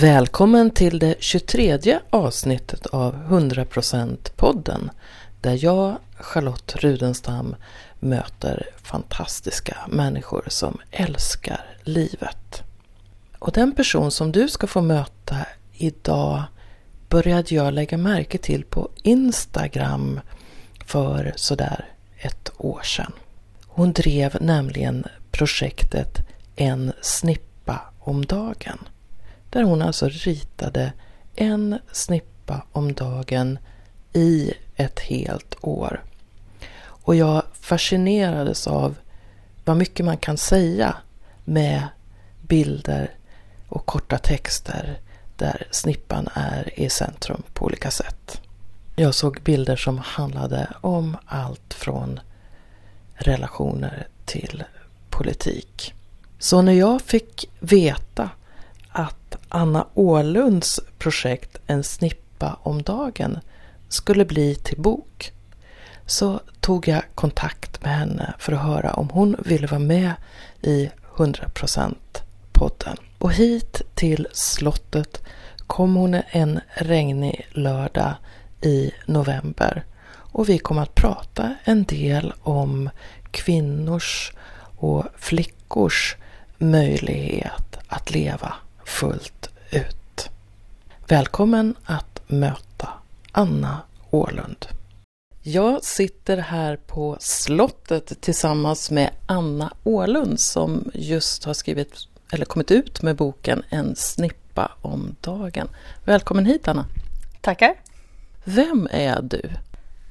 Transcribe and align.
Välkommen 0.00 0.70
till 0.70 0.98
det 0.98 1.14
23 1.18 1.98
avsnittet 2.10 2.86
av 2.86 3.14
100% 3.14 4.16
podden 4.36 4.90
där 5.40 5.64
jag, 5.64 5.96
Charlotte 6.20 6.76
Rudenstam, 6.76 7.56
möter 7.98 8.68
fantastiska 8.82 9.76
människor 9.88 10.44
som 10.46 10.78
älskar 10.90 11.76
livet. 11.82 12.62
Och 13.38 13.52
den 13.52 13.72
person 13.72 14.10
som 14.10 14.32
du 14.32 14.48
ska 14.48 14.66
få 14.66 14.80
möta 14.80 15.36
idag 15.72 16.42
började 17.08 17.54
jag 17.54 17.74
lägga 17.74 17.98
märke 17.98 18.38
till 18.38 18.64
på 18.64 18.88
Instagram 19.02 20.20
för 20.86 21.32
sådär 21.36 21.84
ett 22.18 22.50
år 22.56 22.82
sedan. 22.82 23.12
Hon 23.66 23.92
drev 23.92 24.36
nämligen 24.40 25.04
projektet 25.30 26.18
En 26.56 26.92
snippa 27.00 27.80
om 27.98 28.24
dagen. 28.26 28.78
Där 29.50 29.62
hon 29.62 29.82
alltså 29.82 30.08
ritade 30.08 30.92
en 31.36 31.78
snippa 31.92 32.62
om 32.72 32.92
dagen 32.92 33.58
i 34.12 34.52
ett 34.76 35.00
helt 35.00 35.56
år. 35.60 36.04
Och 36.82 37.16
jag 37.16 37.42
fascinerades 37.52 38.66
av 38.66 38.94
vad 39.64 39.76
mycket 39.76 40.06
man 40.06 40.16
kan 40.16 40.36
säga 40.36 40.96
med 41.44 41.82
bilder 42.40 43.14
och 43.68 43.86
korta 43.86 44.18
texter 44.18 44.98
där 45.36 45.66
snippan 45.70 46.28
är 46.34 46.80
i 46.80 46.90
centrum 46.90 47.42
på 47.52 47.64
olika 47.64 47.90
sätt. 47.90 48.40
Jag 48.96 49.14
såg 49.14 49.40
bilder 49.42 49.76
som 49.76 49.98
handlade 49.98 50.68
om 50.80 51.16
allt 51.26 51.74
från 51.74 52.20
relationer 53.14 54.06
till 54.24 54.64
politik. 55.10 55.94
Så 56.38 56.62
när 56.62 56.72
jag 56.72 57.02
fick 57.02 57.50
veta 57.60 58.30
Anna 59.52 59.86
Ålunds 59.94 60.80
projekt 60.98 61.58
En 61.66 61.84
snippa 61.84 62.58
om 62.62 62.82
dagen 62.82 63.38
skulle 63.88 64.24
bli 64.24 64.54
till 64.54 64.80
bok 64.80 65.32
så 66.06 66.40
tog 66.60 66.88
jag 66.88 67.02
kontakt 67.14 67.82
med 67.82 67.98
henne 67.98 68.34
för 68.38 68.52
att 68.52 68.62
höra 68.62 68.92
om 68.92 69.10
hon 69.10 69.36
ville 69.38 69.66
vara 69.66 69.80
med 69.80 70.12
i 70.62 70.90
100% 71.16 71.94
podden. 72.52 72.96
Och 73.18 73.32
hit 73.32 73.82
till 73.94 74.26
slottet 74.32 75.22
kom 75.66 75.94
hon 75.94 76.14
en 76.30 76.60
regnig 76.74 77.48
lördag 77.50 78.14
i 78.60 78.90
november 79.06 79.84
och 80.12 80.48
vi 80.48 80.58
kom 80.58 80.78
att 80.78 80.94
prata 80.94 81.54
en 81.64 81.84
del 81.84 82.32
om 82.42 82.90
kvinnors 83.30 84.32
och 84.76 85.04
flickors 85.16 86.16
möjlighet 86.58 87.78
att 87.88 88.10
leva 88.10 88.54
fullt 88.90 89.50
ut. 89.70 90.30
Välkommen 91.08 91.74
att 91.84 92.22
möta 92.26 92.88
Anna 93.32 93.82
Ålund. 94.10 94.66
Jag 95.42 95.84
sitter 95.84 96.36
här 96.36 96.76
på 96.76 97.16
slottet 97.20 98.20
tillsammans 98.20 98.90
med 98.90 99.10
Anna 99.26 99.72
Ålund 99.84 100.40
som 100.40 100.90
just 100.94 101.44
har 101.44 101.54
skrivit 101.54 101.94
eller 102.32 102.44
kommit 102.44 102.70
ut 102.70 103.02
med 103.02 103.16
boken 103.16 103.62
En 103.68 103.96
snippa 103.96 104.72
om 104.82 105.16
dagen. 105.20 105.68
Välkommen 106.04 106.46
hit 106.46 106.68
Anna! 106.68 106.86
Tackar! 107.40 107.74
Vem 108.44 108.88
är 108.90 109.22
du? 109.22 109.42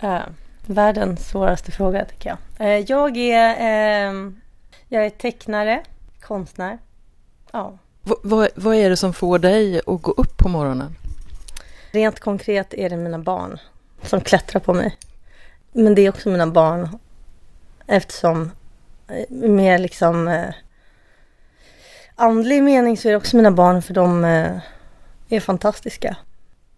Uh, 0.03 0.21
världens 0.65 1.27
svåraste 1.27 1.71
fråga 1.71 2.05
tycker 2.05 2.29
jag. 2.29 2.67
Uh, 2.67 2.85
jag, 2.87 3.17
är, 3.17 4.11
uh, 4.13 4.31
jag 4.87 5.05
är 5.05 5.09
tecknare, 5.09 5.83
konstnär. 6.21 6.77
Ja. 7.51 7.77
Vad, 8.21 8.49
vad 8.55 8.75
är 8.75 8.89
det 8.89 8.97
som 8.97 9.13
får 9.13 9.39
dig 9.39 9.81
att 9.87 10.01
gå 10.01 10.11
upp 10.11 10.37
på 10.37 10.49
morgonen? 10.49 10.95
Rent 11.91 12.19
konkret 12.19 12.73
är 12.73 12.89
det 12.89 12.97
mina 12.97 13.19
barn 13.19 13.59
som 14.03 14.21
klättrar 14.21 14.61
på 14.61 14.73
mig. 14.73 14.97
Men 15.71 15.95
det 15.95 16.01
är 16.01 16.09
också 16.09 16.29
mina 16.29 16.47
barn 16.47 16.99
eftersom 17.87 18.51
eh, 19.07 19.29
mer 19.49 19.77
liksom 19.77 20.27
eh, 20.27 20.53
andlig 22.15 22.63
mening 22.63 22.97
så 22.97 23.07
är 23.07 23.11
det 23.11 23.17
också 23.17 23.37
mina 23.37 23.51
barn 23.51 23.81
för 23.81 23.93
de 23.93 24.25
eh, 24.25 24.59
är 25.29 25.39
fantastiska. 25.39 26.17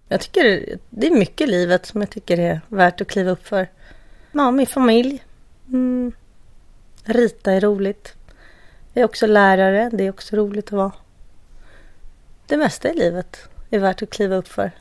Jag 0.08 0.22
tycker 0.22 0.78
det 0.90 1.08
är 1.08 1.12
mycket 1.12 1.48
i 1.48 1.52
livet 1.52 1.86
som 1.86 2.02
jag 2.02 2.09
tycker 2.09 2.40
är 2.40 2.62
värt 2.68 3.02
att 3.02 3.08
kliva 3.08 3.31
upp 3.31 3.48
för. 3.48 3.68
Ja, 4.31 4.52
min 4.52 4.68
familj. 4.68 5.24
Mm. 5.68 6.12
Rita 7.03 7.52
är 7.52 7.62
roligt. 7.62 8.13
Jag 8.94 9.02
är 9.02 9.06
också 9.06 9.28
lärare, 9.28 9.90
det 9.94 10.03
är 10.03 10.09
också 10.09 10.36
roligt 10.36 10.66
att 10.66 10.72
vara. 10.72 10.92
Det 12.51 12.57
mesta 12.57 12.89
i 12.89 12.94
livet 12.94 13.38
är 13.69 13.79
värt 13.79 14.01
att 14.01 14.09
kliva 14.09 14.35
upp 14.35 14.47
för. 14.47 14.72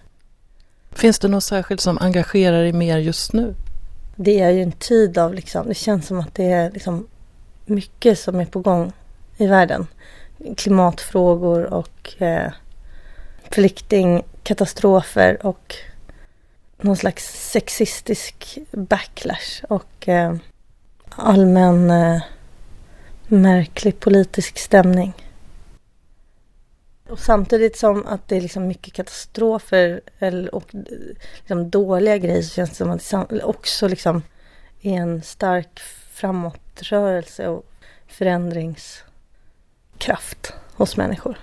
Finns 0.90 1.18
det 1.18 1.28
något 1.28 1.44
särskilt 1.44 1.80
som 1.80 1.98
engagerar 1.98 2.62
dig 2.62 2.72
mer 2.72 2.98
just 2.98 3.32
nu? 3.32 3.54
Det 4.16 4.40
är 4.40 4.50
ju 4.50 4.62
en 4.62 4.72
tid 4.72 5.18
av 5.18 5.34
liksom, 5.34 5.68
det 5.68 5.74
känns 5.74 6.06
som 6.06 6.20
att 6.20 6.34
det 6.34 6.44
är 6.44 6.70
liksom 6.70 7.06
mycket 7.66 8.18
som 8.18 8.40
är 8.40 8.44
på 8.44 8.60
gång 8.60 8.92
i 9.36 9.46
världen. 9.46 9.86
Klimatfrågor 10.56 11.64
och 11.64 12.22
eh, 12.22 12.52
flyktingkatastrofer 13.50 15.46
och 15.46 15.74
någon 16.80 16.96
slags 16.96 17.50
sexistisk 17.50 18.58
backlash 18.70 19.64
och 19.68 20.08
eh, 20.08 20.34
allmän 21.10 21.90
eh, 21.90 22.22
märklig 23.26 24.00
politisk 24.00 24.58
stämning. 24.58 25.14
Och 27.10 27.18
samtidigt 27.18 27.76
som 27.76 28.06
att 28.06 28.28
det 28.28 28.36
är 28.36 28.40
liksom 28.40 28.66
mycket 28.66 28.94
katastrofer 28.94 30.00
och 30.52 30.74
liksom 31.38 31.70
dåliga 31.70 32.18
grejer 32.18 32.42
så 32.42 32.54
känns 32.54 32.70
det 32.70 32.76
som 32.76 32.90
att 32.90 33.10
det 33.28 33.42
också 33.42 33.88
liksom 33.88 34.22
är 34.80 34.92
en 34.92 35.22
stark 35.22 35.80
framåtrörelse 36.12 37.48
och 37.48 37.66
förändringskraft 38.06 40.54
hos 40.74 40.96
människor. 40.96 41.38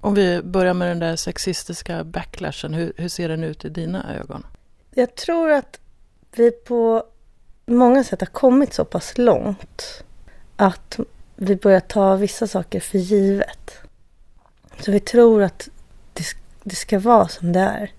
Om 0.00 0.14
vi 0.14 0.42
börjar 0.42 0.74
med 0.74 0.88
den 0.88 0.98
där 0.98 1.16
sexistiska 1.16 2.04
backlashen, 2.04 2.74
hur, 2.74 2.92
hur 2.96 3.08
ser 3.08 3.28
den 3.28 3.44
ut 3.44 3.64
i 3.64 3.68
dina 3.68 4.16
ögon? 4.16 4.46
Jag 4.94 5.14
tror 5.14 5.50
att 5.50 5.80
vi 6.36 6.50
på 6.50 7.04
många 7.66 8.04
sätt 8.04 8.20
har 8.20 8.26
kommit 8.26 8.74
så 8.74 8.84
pass 8.84 9.18
långt 9.18 10.04
att 10.56 10.98
vi 11.36 11.56
börjar 11.56 11.80
ta 11.80 12.16
vissa 12.16 12.46
saker 12.46 12.80
för 12.80 12.98
givet. 12.98 13.80
Så 14.80 14.92
vi 14.92 15.00
tror 15.00 15.42
att 15.42 15.68
det, 16.12 16.24
det 16.64 16.74
ska 16.74 16.98
vara 16.98 17.28
som 17.28 17.52
det 17.52 17.60
är. 17.60 17.90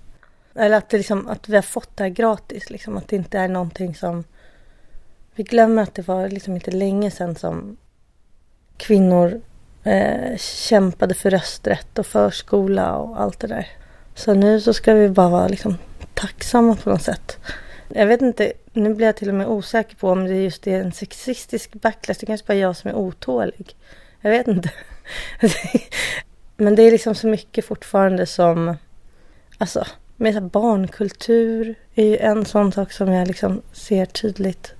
Eller 0.56 0.78
att, 0.78 0.90
det 0.90 0.98
liksom, 0.98 1.28
att 1.28 1.50
vi 1.50 1.56
har 1.56 1.62
fått 1.62 1.98
det 1.98 2.04
här 2.04 2.10
gratis. 2.10 2.70
Liksom, 2.70 2.98
att 2.98 3.08
det 3.08 3.16
inte 3.16 3.40
är 3.40 3.48
någonting 3.48 3.96
som... 3.96 4.24
Vi 5.36 5.44
glömmer 5.44 5.84
att 5.84 5.96
det 5.96 6.08
var 6.08 6.30
liksom 6.30 6.56
inte 6.56 6.72
länge 6.72 7.12
sedan 7.12 7.36
som 7.36 7.78
kvinnor 8.78 9.42
eh, 9.84 10.38
kämpade 10.38 11.14
för 11.14 11.30
rösträtt 11.30 12.00
och 12.00 12.06
förskola 12.06 12.96
och 12.96 13.22
allt 13.22 13.40
det 13.40 13.48
där. 13.48 13.68
Så 14.16 14.34
nu 14.34 14.62
så 14.62 14.74
ska 14.74 14.94
vi 14.94 15.10
bara 15.10 15.30
vara 15.30 15.48
liksom 15.48 15.78
tacksamma 16.14 16.76
på 16.76 16.90
något 16.90 17.02
sätt. 17.02 17.38
Jag 17.88 18.08
vet 18.08 18.22
inte, 18.22 18.54
nu 18.74 18.94
blir 18.94 19.06
jag 19.06 19.16
till 19.16 19.30
och 19.30 19.36
med 19.36 19.48
osäker 19.48 19.96
på 19.96 20.10
om 20.10 20.26
det 20.26 20.44
just 20.44 20.68
är 20.68 20.82
en 20.82 20.92
sexistisk 20.92 21.74
backlash. 21.74 22.16
Det 22.20 22.26
kanske 22.26 22.48
bara 22.48 22.54
är 22.54 22.62
jag 22.62 22.78
som 22.78 22.90
är 22.90 22.96
otålig. 22.96 23.76
Jag 24.22 24.32
vet 24.32 24.48
inte. 24.48 24.72
Men 26.62 26.76
det 26.76 26.84
är 26.84 26.92
liksom 26.92 27.16
så 27.16 27.28
mycket 27.28 27.66
fortfarande 27.66 28.26
som... 28.26 28.76
Alltså, 29.58 29.86
med 30.18 30.44
barnkultur 30.44 31.76
är 31.96 32.06
ju 32.06 32.18
en 32.18 32.46
sån 32.46 32.72
sak 32.72 32.92
som 32.92 33.12
jag 33.12 33.28
liksom 33.28 33.62
ser 33.72 34.06
tydligt. 34.06 34.74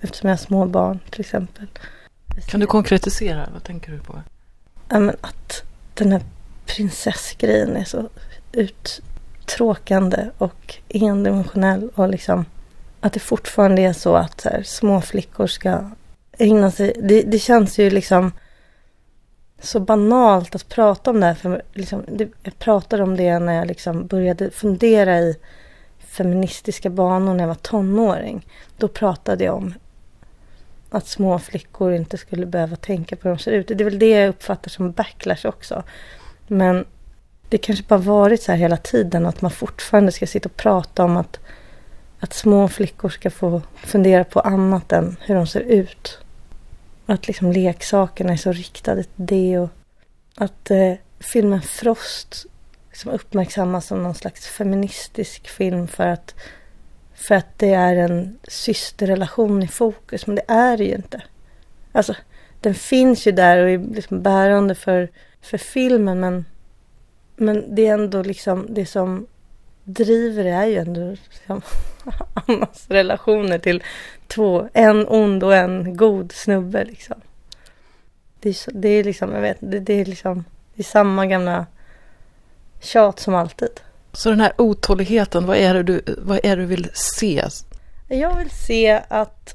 Eftersom 0.00 0.28
jag 0.28 0.36
har 0.36 0.40
små 0.40 0.66
barn 0.66 0.98
till 1.10 1.20
exempel. 1.20 1.66
Kan 2.46 2.60
du 2.60 2.66
konkretisera? 2.66 3.48
Vad 3.52 3.64
tänker 3.64 3.92
du 3.92 3.98
på? 3.98 4.22
Ja, 4.88 4.98
men 4.98 5.16
att 5.20 5.62
den 5.94 6.12
här 6.12 6.22
prinsessgrejen 6.66 7.76
är 7.76 7.84
så 7.84 8.08
uttråkande 8.52 10.30
och 10.38 10.76
endimensionell. 10.88 11.90
Och 11.94 12.08
liksom 12.08 12.44
att 13.00 13.12
det 13.12 13.20
fortfarande 13.20 13.82
är 13.82 13.92
så 13.92 14.14
att 14.14 14.40
så 14.40 14.48
här, 14.48 14.62
små 14.62 15.00
flickor 15.00 15.46
ska 15.46 15.90
ägna 16.38 16.70
sig... 16.70 16.92
Det, 17.02 17.22
det 17.22 17.38
känns 17.38 17.78
ju 17.78 17.90
liksom 17.90 18.32
så 19.60 19.80
banalt 19.80 20.54
att 20.54 20.68
prata 20.68 21.10
om 21.10 21.20
det 21.20 21.26
här. 21.26 21.34
För 21.34 21.62
liksom, 21.72 22.04
det, 22.08 22.28
jag 22.42 22.58
pratade 22.58 23.02
om 23.02 23.16
det 23.16 23.38
när 23.38 23.54
jag 23.54 23.66
liksom 23.66 24.06
började 24.06 24.50
fundera 24.50 25.18
i 25.18 25.36
feministiska 25.98 26.90
banor 26.90 27.34
när 27.34 27.40
jag 27.40 27.48
var 27.48 27.54
tonåring. 27.54 28.46
Då 28.76 28.88
pratade 28.88 29.44
jag 29.44 29.54
om 29.54 29.74
att 30.90 31.06
små 31.06 31.38
flickor 31.38 31.92
inte 31.92 32.18
skulle 32.18 32.46
behöva 32.46 32.76
tänka 32.76 33.16
på 33.16 33.28
hur 33.28 33.36
de 33.36 33.42
ser 33.42 33.52
ut. 33.52 33.68
Det 33.68 33.80
är 33.80 33.84
väl 33.84 33.98
det 33.98 34.10
jag 34.10 34.28
uppfattar 34.28 34.70
som 34.70 34.92
backlash 34.92 35.46
också. 35.46 35.82
Men 36.46 36.84
det 37.48 37.58
kanske 37.58 37.84
bara 37.88 37.98
varit 37.98 38.42
så 38.42 38.52
här 38.52 38.58
hela 38.58 38.76
tiden 38.76 39.26
att 39.26 39.42
man 39.42 39.50
fortfarande 39.50 40.12
ska 40.12 40.26
sitta 40.26 40.48
och 40.48 40.56
prata 40.56 41.04
om 41.04 41.16
att, 41.16 41.38
att 42.20 42.32
små 42.32 42.68
flickor 42.68 43.08
ska 43.08 43.30
få 43.30 43.62
fundera 43.76 44.24
på 44.24 44.40
annat 44.40 44.92
än 44.92 45.16
hur 45.20 45.34
de 45.34 45.46
ser 45.46 45.60
ut. 45.60 46.18
Att 47.10 47.26
liksom 47.26 47.52
leksakerna 47.52 48.32
är 48.32 48.36
så 48.36 48.52
riktade 48.52 49.02
till 49.02 49.26
det 49.26 49.58
och 49.58 49.70
att 50.34 50.70
eh, 50.70 50.94
filmen 51.20 51.62
Frost 51.62 52.46
liksom 52.88 53.10
uppmärksammas 53.10 53.86
som 53.86 54.02
någon 54.02 54.14
slags 54.14 54.46
feministisk 54.46 55.48
film 55.48 55.88
för 55.88 56.06
att, 56.06 56.34
för 57.14 57.34
att 57.34 57.58
det 57.58 57.74
är 57.74 57.96
en 57.96 58.38
systerrelation 58.48 59.62
i 59.62 59.68
fokus. 59.68 60.26
Men 60.26 60.36
det 60.36 60.44
är 60.48 60.76
det 60.76 60.84
ju 60.84 60.94
inte. 60.94 61.22
Alltså, 61.92 62.14
den 62.60 62.74
finns 62.74 63.26
ju 63.26 63.32
där 63.32 63.62
och 63.62 63.70
är 63.70 63.94
liksom 63.94 64.22
bärande 64.22 64.74
för, 64.74 65.08
för 65.40 65.58
filmen 65.58 66.20
men, 66.20 66.44
men 67.36 67.74
det 67.74 67.86
är 67.86 67.94
ändå 67.94 68.22
liksom 68.22 68.66
det 68.70 68.86
som 68.86 69.26
driver 69.84 70.44
det 70.44 70.50
är 70.50 70.66
ju 70.66 70.76
ändå 70.76 71.10
liksom, 71.10 71.62
Annas 72.34 72.86
relationer 72.88 73.58
till 73.58 73.82
två, 74.26 74.68
en 74.72 75.08
ond 75.08 75.44
och 75.44 75.56
en 75.56 75.96
god 75.96 76.32
snubbe 76.32 76.84
liksom. 76.84 77.20
Det 78.40 78.48
är, 78.48 78.72
det 78.72 78.88
är 78.88 79.04
liksom, 79.04 79.32
jag 79.32 79.40
vet, 79.40 79.56
det, 79.60 79.80
det 79.80 80.00
är 80.00 80.04
liksom, 80.04 80.44
det 80.74 80.82
är 80.82 80.84
samma 80.84 81.26
gamla 81.26 81.66
tjat 82.80 83.20
som 83.20 83.34
alltid. 83.34 83.80
Så 84.12 84.30
den 84.30 84.40
här 84.40 84.52
otåligheten, 84.58 85.46
vad 85.46 85.56
är 85.56 85.74
det 85.74 85.82
du, 85.82 86.02
vad 86.18 86.40
är 86.42 86.56
det 86.56 86.62
du 86.62 86.66
vill 86.66 86.90
se? 86.92 87.44
Jag 88.08 88.36
vill 88.36 88.50
se 88.50 89.00
att, 89.08 89.54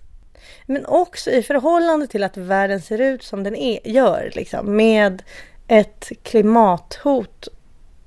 men 0.66 0.86
också 0.86 1.32
i 1.32 1.44
förhållande 1.44 2.08
till 2.08 2.24
att 2.24 2.38
världen 2.38 2.82
ser 2.82 3.02
ut 3.02 3.24
som 3.24 3.44
den 3.44 3.56
är, 3.56 3.88
gör, 3.88 4.32
liksom, 4.36 4.76
med 4.76 5.24
ett 5.68 6.12
klimathot 6.24 7.48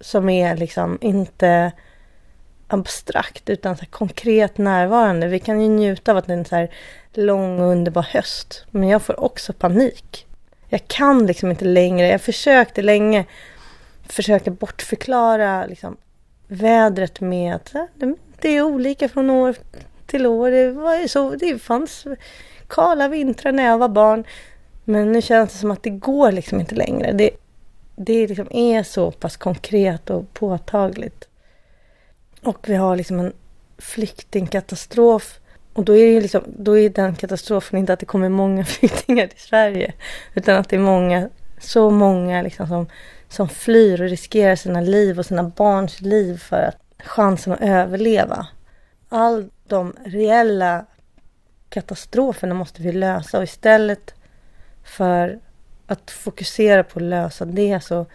som 0.00 0.28
är 0.28 0.56
liksom 0.56 0.98
inte 1.00 1.72
abstrakt 2.68 3.50
utan 3.50 3.76
så 3.76 3.86
konkret 3.86 4.58
närvarande. 4.58 5.28
Vi 5.28 5.38
kan 5.38 5.60
ju 5.60 5.68
njuta 5.68 6.10
av 6.10 6.16
att 6.18 6.26
det 6.26 6.32
är 6.32 6.38
en 6.38 6.44
så 6.44 6.56
här 6.56 6.70
lång 7.12 7.60
och 7.60 7.66
underbar 7.66 8.02
höst. 8.02 8.64
Men 8.70 8.88
jag 8.88 9.02
får 9.02 9.20
också 9.20 9.52
panik. 9.52 10.26
Jag 10.68 10.88
kan 10.88 11.26
liksom 11.26 11.50
inte 11.50 11.64
längre, 11.64 12.08
jag 12.08 12.20
försökte 12.20 12.82
länge 12.82 13.24
försöka 14.08 14.50
bortförklara 14.50 15.66
liksom, 15.66 15.96
vädret 16.46 17.20
med 17.20 17.54
att 17.54 17.74
det 18.40 18.48
är 18.48 18.62
olika 18.62 19.08
från 19.08 19.30
år 19.30 19.56
till 20.06 20.26
år. 20.26 20.50
Det, 20.50 20.70
var 20.70 21.08
så, 21.08 21.30
det 21.30 21.58
fanns 21.58 22.06
kala 22.68 23.08
vintrar 23.08 23.52
när 23.52 23.64
jag 23.64 23.78
var 23.78 23.88
barn. 23.88 24.24
Men 24.84 25.12
nu 25.12 25.22
känns 25.22 25.52
det 25.52 25.58
som 25.58 25.70
att 25.70 25.82
det 25.82 25.90
går 25.90 26.32
liksom 26.32 26.60
inte 26.60 26.74
längre. 26.74 27.12
Det, 27.12 27.30
det 27.96 28.26
liksom 28.26 28.48
är 28.50 28.82
så 28.82 29.10
pass 29.10 29.36
konkret 29.36 30.10
och 30.10 30.32
påtagligt. 30.32 31.27
Och 32.42 32.68
vi 32.68 32.74
har 32.74 32.96
liksom 32.96 33.20
en 33.20 33.32
flyktingkatastrof. 33.78 35.40
Och 35.72 35.84
då 35.84 35.96
är, 35.96 36.14
det 36.14 36.20
liksom, 36.20 36.42
då 36.46 36.78
är 36.78 36.90
den 36.90 37.14
katastrofen 37.14 37.78
inte 37.78 37.92
att 37.92 38.00
det 38.00 38.06
kommer 38.06 38.28
många 38.28 38.64
flyktingar 38.64 39.26
till 39.26 39.40
Sverige. 39.40 39.92
Utan 40.34 40.56
att 40.56 40.68
det 40.68 40.76
är 40.76 40.80
många, 40.80 41.28
så 41.58 41.90
många 41.90 42.42
liksom 42.42 42.66
som, 42.68 42.86
som 43.28 43.48
flyr 43.48 44.02
och 44.02 44.08
riskerar 44.08 44.56
sina 44.56 44.80
liv 44.80 45.18
och 45.18 45.26
sina 45.26 45.42
barns 45.42 46.00
liv 46.00 46.38
för 46.38 46.62
att 46.62 47.04
chansen 47.06 47.52
att 47.52 47.60
överleva. 47.60 48.46
All 49.08 49.50
de 49.66 49.96
reella 50.04 50.86
katastroferna 51.68 52.54
måste 52.54 52.82
vi 52.82 52.92
lösa 52.92 53.38
och 53.38 53.44
istället 53.44 54.14
för 54.84 55.40
att 55.86 56.10
fokusera 56.10 56.84
på 56.84 56.98
att 56.98 57.02
lösa 57.02 57.44
det 57.44 57.80
så 57.84 58.06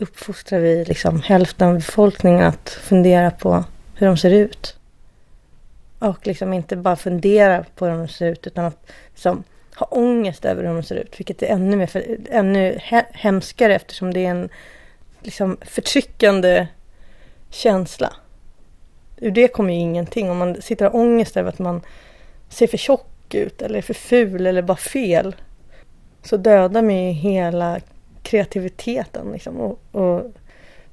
uppfostrar 0.00 0.60
vi 0.60 0.84
liksom 0.84 1.22
hälften 1.22 1.68
av 1.68 1.74
befolkningen 1.74 2.42
att 2.42 2.70
fundera 2.70 3.30
på 3.30 3.64
hur 3.94 4.06
de 4.06 4.16
ser 4.16 4.30
ut. 4.30 4.76
Och 5.98 6.26
liksom 6.26 6.52
inte 6.52 6.76
bara 6.76 6.96
fundera 6.96 7.64
på 7.74 7.86
hur 7.86 7.92
de 7.92 8.08
ser 8.08 8.26
ut 8.26 8.46
utan 8.46 8.64
att 8.64 8.90
liksom 9.10 9.44
ha 9.74 9.86
ångest 9.86 10.44
över 10.44 10.64
hur 10.64 10.74
de 10.74 10.82
ser 10.82 10.96
ut. 10.96 11.20
Vilket 11.20 11.42
är 11.42 11.46
ännu, 11.46 11.76
mer 11.76 11.86
för, 11.86 12.18
ännu 12.30 12.78
hemskare 13.12 13.74
eftersom 13.74 14.14
det 14.14 14.26
är 14.26 14.30
en 14.30 14.48
liksom 15.22 15.56
förtryckande 15.60 16.66
känsla. 17.50 18.12
Ur 19.16 19.30
det 19.30 19.48
kommer 19.48 19.74
ju 19.74 19.80
ingenting. 19.80 20.30
Om 20.30 20.38
man 20.38 20.62
sitter 20.62 20.86
och 20.86 20.92
har 20.92 21.00
ångest 21.00 21.36
över 21.36 21.48
att 21.48 21.58
man 21.58 21.80
ser 22.48 22.66
för 22.66 22.76
tjock 22.76 23.34
ut 23.34 23.62
eller 23.62 23.78
är 23.78 23.82
för 23.82 23.94
ful 23.94 24.46
eller 24.46 24.62
bara 24.62 24.76
fel. 24.76 25.36
Så 26.22 26.36
dödar 26.36 26.82
man 26.82 26.96
ju 26.96 27.12
hela 27.12 27.80
kreativiteten 28.28 29.32
liksom, 29.32 29.60
och, 29.60 29.78
och, 29.92 30.32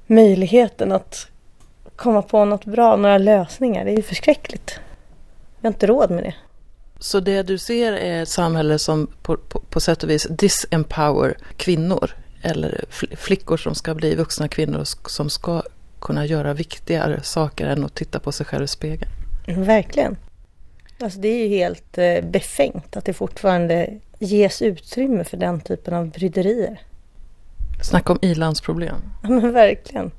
möjligheten 0.06 0.92
att 0.92 1.26
komma 1.96 2.22
på 2.22 2.44
något 2.44 2.64
bra, 2.64 2.96
några 2.96 3.18
lösningar. 3.18 3.84
Det 3.84 3.90
är 3.90 3.96
ju 3.96 4.02
förskräckligt. 4.02 4.80
Vi 5.60 5.68
har 5.68 5.72
inte 5.72 5.86
råd 5.86 6.10
med 6.10 6.24
det. 6.24 6.34
Så 6.98 7.20
det 7.20 7.42
du 7.42 7.58
ser 7.58 7.92
är 7.92 8.22
ett 8.22 8.28
samhälle 8.28 8.78
som 8.78 9.06
på, 9.22 9.36
på, 9.36 9.60
på 9.60 9.80
sätt 9.80 10.02
och 10.02 10.10
vis 10.10 10.26
disempower 10.30 11.36
kvinnor 11.56 12.10
eller 12.42 12.84
flickor 13.16 13.56
som 13.56 13.74
ska 13.74 13.94
bli 13.94 14.14
vuxna 14.14 14.48
kvinnor 14.48 14.84
som 15.08 15.30
ska 15.30 15.62
kunna 16.00 16.26
göra 16.26 16.54
viktigare 16.54 17.22
saker 17.22 17.66
än 17.66 17.84
att 17.84 17.94
titta 17.94 18.20
på 18.20 18.32
sig 18.32 18.46
själv 18.46 18.64
i 18.64 18.68
spegeln. 18.68 19.10
Verkligen. 19.46 20.16
Alltså 21.00 21.18
det 21.18 21.28
är 21.28 21.48
ju 21.48 21.48
helt 21.48 21.98
eh, 21.98 22.24
befängt 22.24 22.96
att 22.96 23.04
det 23.04 23.12
fortfarande 23.12 23.98
ges 24.18 24.62
utrymme 24.62 25.24
för 25.24 25.36
den 25.36 25.60
typen 25.60 25.94
av 25.94 26.10
bryderier. 26.10 26.80
Snacka 27.86 28.12
om 28.12 28.18
ilandsproblem. 28.22 28.96
Ja 29.22 29.28
men 29.28 29.52
verkligen. 29.52 30.10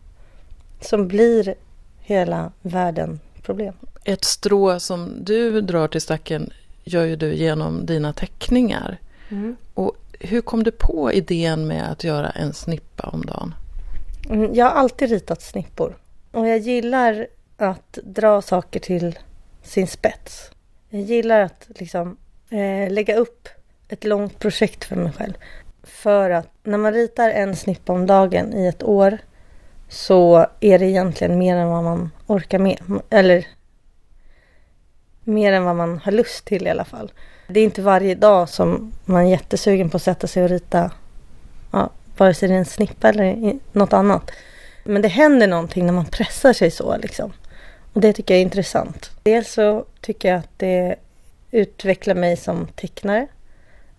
Som 0.81 1.07
blir 1.07 1.55
hela 1.99 2.51
världen 2.61 3.19
problem. 3.41 3.73
Ett 4.03 4.25
strå 4.25 4.79
som 4.79 5.13
du 5.21 5.61
drar 5.61 5.87
till 5.87 6.01
stacken 6.01 6.49
gör 6.83 7.03
ju 7.03 7.15
du 7.15 7.35
genom 7.35 7.85
dina 7.85 8.13
teckningar. 8.13 8.97
Mm. 9.29 9.55
Och 9.73 9.95
hur 10.19 10.41
kom 10.41 10.63
du 10.63 10.71
på 10.71 11.11
idén 11.13 11.67
med 11.67 11.91
att 11.91 12.03
göra 12.03 12.29
en 12.29 12.53
snippa 12.53 13.07
om 13.07 13.25
dagen? 13.25 13.55
Mm, 14.29 14.53
jag 14.53 14.65
har 14.65 14.71
alltid 14.71 15.09
ritat 15.09 15.41
snippor. 15.41 15.97
Och 16.31 16.47
jag 16.47 16.57
gillar 16.57 17.27
att 17.57 17.99
dra 18.03 18.41
saker 18.41 18.79
till 18.79 19.19
sin 19.63 19.87
spets. 19.87 20.51
Jag 20.89 21.01
gillar 21.01 21.41
att 21.41 21.67
liksom 21.75 22.17
eh, 22.49 22.91
lägga 22.91 23.15
upp 23.15 23.47
ett 23.87 24.03
långt 24.03 24.39
projekt 24.39 24.85
för 24.85 24.95
mig 24.95 25.11
själv. 25.11 25.33
För 25.87 26.29
att 26.29 26.49
när 26.63 26.77
man 26.77 26.93
ritar 26.93 27.29
en 27.29 27.55
snippa 27.55 27.93
om 27.93 28.07
dagen 28.07 28.53
i 28.53 28.67
ett 28.67 28.83
år 28.83 29.17
så 29.89 30.47
är 30.59 30.79
det 30.79 30.85
egentligen 30.85 31.37
mer 31.37 31.55
än 31.55 31.69
vad 31.69 31.83
man 31.83 32.11
orkar 32.27 32.59
med. 32.59 32.77
Eller 33.09 33.47
mer 35.23 35.53
än 35.53 35.63
vad 35.63 35.75
man 35.75 35.97
har 35.97 36.11
lust 36.11 36.45
till 36.45 36.67
i 36.67 36.69
alla 36.69 36.85
fall. 36.85 37.11
Det 37.47 37.59
är 37.59 37.63
inte 37.63 37.81
varje 37.81 38.15
dag 38.15 38.49
som 38.49 38.93
man 39.05 39.25
är 39.25 39.29
jättesugen 39.29 39.89
på 39.89 39.97
att 39.97 40.03
sätta 40.03 40.27
sig 40.27 40.43
och 40.43 40.49
rita 40.49 40.91
ja, 41.71 41.89
vare 42.17 42.33
sig 42.33 42.49
det 42.49 42.55
är 42.55 42.59
en 42.59 42.65
snippa 42.65 43.09
eller 43.09 43.53
något 43.71 43.93
annat. 43.93 44.31
Men 44.83 45.01
det 45.01 45.07
händer 45.07 45.47
någonting 45.47 45.85
när 45.85 45.93
man 45.93 46.05
pressar 46.05 46.53
sig 46.53 46.71
så 46.71 46.97
liksom. 46.97 47.33
Och 47.93 48.01
det 48.01 48.13
tycker 48.13 48.33
jag 48.33 48.39
är 48.39 48.43
intressant. 48.43 49.11
Dels 49.23 49.53
så 49.53 49.85
tycker 50.01 50.29
jag 50.29 50.37
att 50.39 50.49
det 50.57 50.95
utvecklar 51.51 52.15
mig 52.15 52.37
som 52.37 52.67
tecknare. 52.67 53.27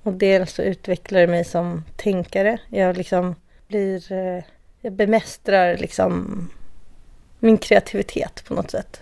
Och 0.02 0.12
dels 0.12 0.52
så 0.52 0.62
utvecklar 0.62 1.20
det 1.20 1.26
mig 1.26 1.44
som 1.44 1.84
tänkare. 1.96 2.58
Jag 2.68 2.96
liksom 2.96 3.34
blir... 3.68 4.12
Eh, 4.12 4.44
jag 4.80 4.92
bemästrar 4.92 5.76
liksom 5.76 6.48
min 7.38 7.58
kreativitet 7.58 8.44
på 8.44 8.54
något 8.54 8.70
sätt. 8.70 9.00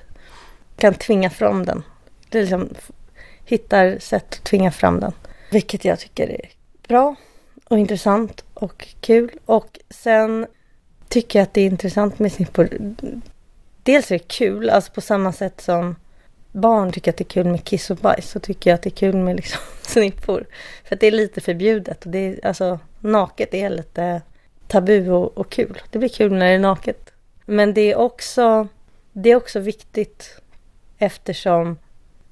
Kan 0.77 0.95
tvinga 0.95 1.31
fram 1.31 1.65
den. 1.65 1.83
Det 2.29 2.41
liksom 2.41 2.69
hittar 3.45 3.99
sätt 3.99 4.35
att 4.35 4.45
tvinga 4.45 4.71
fram 4.71 5.01
den. 5.01 5.13
Vilket 5.51 5.85
jag 5.85 5.99
tycker 5.99 6.29
är 6.31 6.51
bra 6.89 7.15
och 7.65 7.79
intressant 7.79 8.45
och 8.55 8.89
kul. 9.01 9.31
Och 9.45 9.79
sen 9.91 10.47
tycker 11.09 11.39
jag 11.39 11.43
att 11.47 11.55
det 11.55 11.61
är 11.61 11.67
intressant 11.67 12.19
med 12.19 12.33
sin... 12.33 12.47
Dels 13.83 14.11
är 14.11 14.19
det 14.19 14.29
kul, 14.29 14.71
alltså 14.71 14.93
på 14.93 15.01
samma 15.01 15.33
sätt 15.33 15.61
som 15.61 15.97
barn 16.57 16.93
tycker 16.93 17.11
att 17.11 17.17
det 17.17 17.23
är 17.23 17.29
kul 17.29 17.47
med 17.47 17.65
kiss 17.65 17.91
och 17.91 17.97
bajs 17.97 18.31
så 18.31 18.41
tycker 18.41 18.71
jag 18.71 18.75
att 18.75 18.83
det 18.83 18.89
är 18.89 18.91
kul 18.91 19.17
med 19.17 19.37
liksom 19.37 19.61
snippor. 19.83 20.47
För 20.85 20.95
att 20.95 21.01
det 21.01 21.07
är 21.07 21.13
lite 21.13 21.41
förbjudet 21.41 22.05
och 22.05 22.11
det 22.11 22.19
är 22.19 22.47
alltså 22.47 22.79
naket 23.01 23.55
är 23.55 23.71
lite 23.71 24.23
tabu 24.67 25.11
och, 25.11 25.39
och 25.39 25.51
kul. 25.51 25.83
Det 25.91 25.99
blir 25.99 26.09
kul 26.09 26.33
när 26.33 26.47
det 26.47 26.53
är 26.53 26.59
naket. 26.59 27.13
Men 27.45 27.75
det 27.75 27.93
är 27.93 27.97
också, 27.97 28.69
det 29.13 29.31
är 29.31 29.37
också 29.37 29.61
viktigt 29.61 30.41
eftersom 30.99 31.79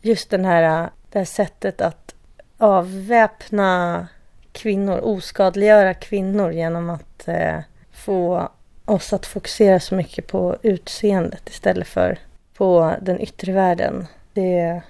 just 0.03 0.31
den 0.31 0.45
här, 0.45 0.91
det 1.11 1.19
här 1.19 1.27
sättet 1.27 1.81
att 1.81 2.15
avväpna 2.59 4.07
kvinnor, 4.53 4.99
oskadliggöra 4.99 5.95
kvinnor 5.95 6.53
genom 6.53 6.91
att 6.91 7.29
eh, 7.29 7.59
få 7.93 8.49
oss 8.85 9.13
att 9.13 9.27
fokusera 9.27 9.81
så 9.81 9.95
mycket 9.95 10.27
på 10.27 10.57
utseendet 10.63 11.49
istället 11.49 11.89
för 11.89 12.19
på 12.55 12.95
den 13.03 13.21
yttre 13.21 13.53
världen. 13.53 14.07
Det 14.33 14.83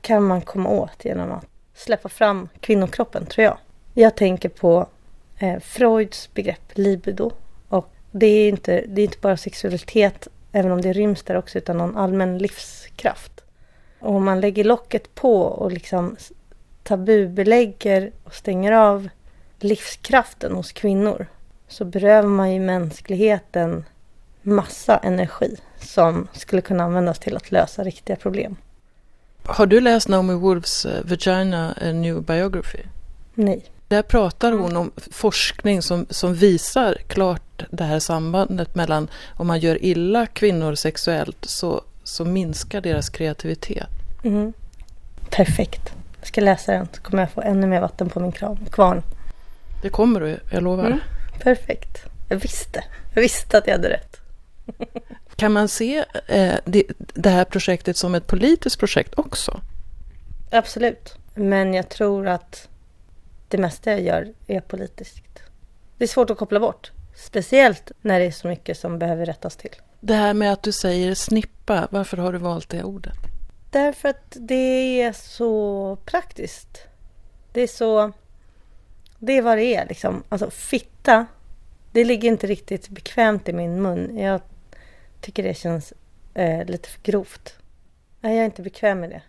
kan 0.00 0.22
man 0.22 0.40
komma 0.40 0.68
åt 0.68 1.04
genom 1.04 1.32
att 1.32 1.46
släppa 1.74 2.08
fram 2.08 2.48
kvinnokroppen, 2.60 3.26
tror 3.26 3.44
jag. 3.44 3.58
Jag 3.94 4.14
tänker 4.14 4.48
på 4.48 4.86
eh, 5.38 5.60
Freuds 5.60 6.34
begrepp 6.34 6.72
libido. 6.74 7.30
Och 7.68 7.90
det 8.10 8.26
är, 8.26 8.48
inte, 8.48 8.84
det 8.88 9.02
är 9.02 9.04
inte 9.04 9.18
bara 9.20 9.36
sexualitet, 9.36 10.28
även 10.52 10.72
om 10.72 10.80
det 10.80 10.92
ryms 10.92 11.22
där 11.22 11.36
också, 11.36 11.58
utan 11.58 11.78
någon 11.78 11.96
allmän 11.96 12.38
livskraft. 12.38 13.44
Och 14.00 14.14
om 14.14 14.24
man 14.24 14.40
lägger 14.40 14.64
locket 14.64 15.14
på 15.14 15.42
och 15.42 15.72
liksom 15.72 16.16
tabubelägger 16.82 18.12
och 18.24 18.34
stänger 18.34 18.72
av 18.72 19.08
livskraften 19.58 20.54
hos 20.54 20.72
kvinnor 20.72 21.26
så 21.68 21.84
berövar 21.84 22.28
man 22.28 22.52
ju 22.52 22.60
mänskligheten 22.60 23.84
massa 24.48 24.98
energi 24.98 25.56
som 25.80 26.28
skulle 26.32 26.62
kunna 26.62 26.84
användas 26.84 27.18
till 27.18 27.36
att 27.36 27.50
lösa 27.50 27.84
riktiga 27.84 28.16
problem. 28.16 28.56
Har 29.44 29.66
du 29.66 29.80
läst 29.80 30.08
Naomi 30.08 30.34
Wolfs 30.34 30.86
uh, 30.86 30.92
Vagina 31.04 31.74
A 31.80 31.92
New 31.92 32.22
Biography? 32.22 32.78
Nej. 33.34 33.64
Där 33.88 34.02
pratar 34.02 34.52
hon 34.52 34.76
om 34.76 34.90
forskning 35.10 35.82
som, 35.82 36.06
som 36.10 36.34
visar 36.34 36.94
klart 37.06 37.64
det 37.70 37.84
här 37.84 37.98
sambandet 37.98 38.74
mellan 38.74 39.08
om 39.36 39.46
man 39.46 39.58
gör 39.58 39.84
illa 39.84 40.26
kvinnor 40.26 40.74
sexuellt 40.74 41.44
så, 41.44 41.82
så 42.04 42.24
minskar 42.24 42.80
deras 42.80 43.08
kreativitet. 43.10 43.88
Mm. 44.24 44.52
Perfekt. 45.30 45.92
Jag 46.18 46.28
ska 46.28 46.40
läsa 46.40 46.72
den 46.72 46.88
så 46.92 47.02
kommer 47.02 47.22
jag 47.22 47.30
få 47.30 47.40
ännu 47.40 47.66
mer 47.66 47.80
vatten 47.80 48.08
på 48.10 48.20
min 48.20 48.32
kvarn. 48.32 49.02
Det 49.82 49.88
kommer 49.88 50.20
du, 50.20 50.40
jag 50.52 50.62
lovar. 50.62 50.86
Mm. 50.86 50.98
Perfekt. 51.40 52.04
Jag 52.28 52.36
visste. 52.36 52.84
Jag 53.14 53.22
visste 53.22 53.58
att 53.58 53.66
jag 53.66 53.74
hade 53.74 53.90
rätt. 53.90 54.20
Kan 55.36 55.52
man 55.52 55.68
se 55.68 56.04
eh, 56.26 56.54
det, 56.64 56.84
det 56.96 57.30
här 57.30 57.44
projektet 57.44 57.96
som 57.96 58.14
ett 58.14 58.26
politiskt 58.26 58.78
projekt 58.78 59.18
också? 59.18 59.60
Absolut. 60.50 61.14
Men 61.34 61.74
jag 61.74 61.88
tror 61.88 62.28
att 62.28 62.68
det 63.48 63.58
mesta 63.58 63.90
jag 63.90 64.00
gör 64.00 64.32
är 64.46 64.60
politiskt. 64.60 65.42
Det 65.98 66.04
är 66.04 66.08
svårt 66.08 66.30
att 66.30 66.38
koppla 66.38 66.60
bort. 66.60 66.92
Speciellt 67.16 67.92
när 68.00 68.20
det 68.20 68.26
är 68.26 68.30
så 68.30 68.48
mycket 68.48 68.78
som 68.78 68.98
behöver 68.98 69.26
rättas 69.26 69.56
till. 69.56 69.74
Det 70.00 70.14
här 70.14 70.34
med 70.34 70.52
att 70.52 70.62
du 70.62 70.72
säger 70.72 71.14
snippa, 71.14 71.88
varför 71.90 72.16
har 72.16 72.32
du 72.32 72.38
valt 72.38 72.68
det 72.68 72.82
ordet? 72.82 73.16
Därför 73.70 74.08
att 74.08 74.36
det 74.40 75.02
är 75.02 75.12
så 75.12 75.96
praktiskt. 76.04 76.78
Det 77.52 77.60
är 77.60 77.66
så... 77.66 78.12
Det 79.18 79.32
är 79.32 79.42
vad 79.42 79.58
det 79.58 79.74
är 79.74 79.86
liksom. 79.86 80.22
Alltså 80.28 80.50
fitta, 80.50 81.26
det 81.92 82.04
ligger 82.04 82.28
inte 82.28 82.46
riktigt 82.46 82.88
bekvämt 82.88 83.48
i 83.48 83.52
min 83.52 83.82
mun. 83.82 84.18
Jag 84.18 84.40
tycker 85.20 85.42
det 85.42 85.54
känns 85.54 85.92
eh, 86.34 86.64
lite 86.64 86.88
för 86.88 87.00
grovt. 87.02 87.54
Nej, 88.20 88.34
jag 88.34 88.40
är 88.40 88.44
inte 88.44 88.62
bekväm 88.62 89.00
med 89.00 89.10
det. 89.10 89.22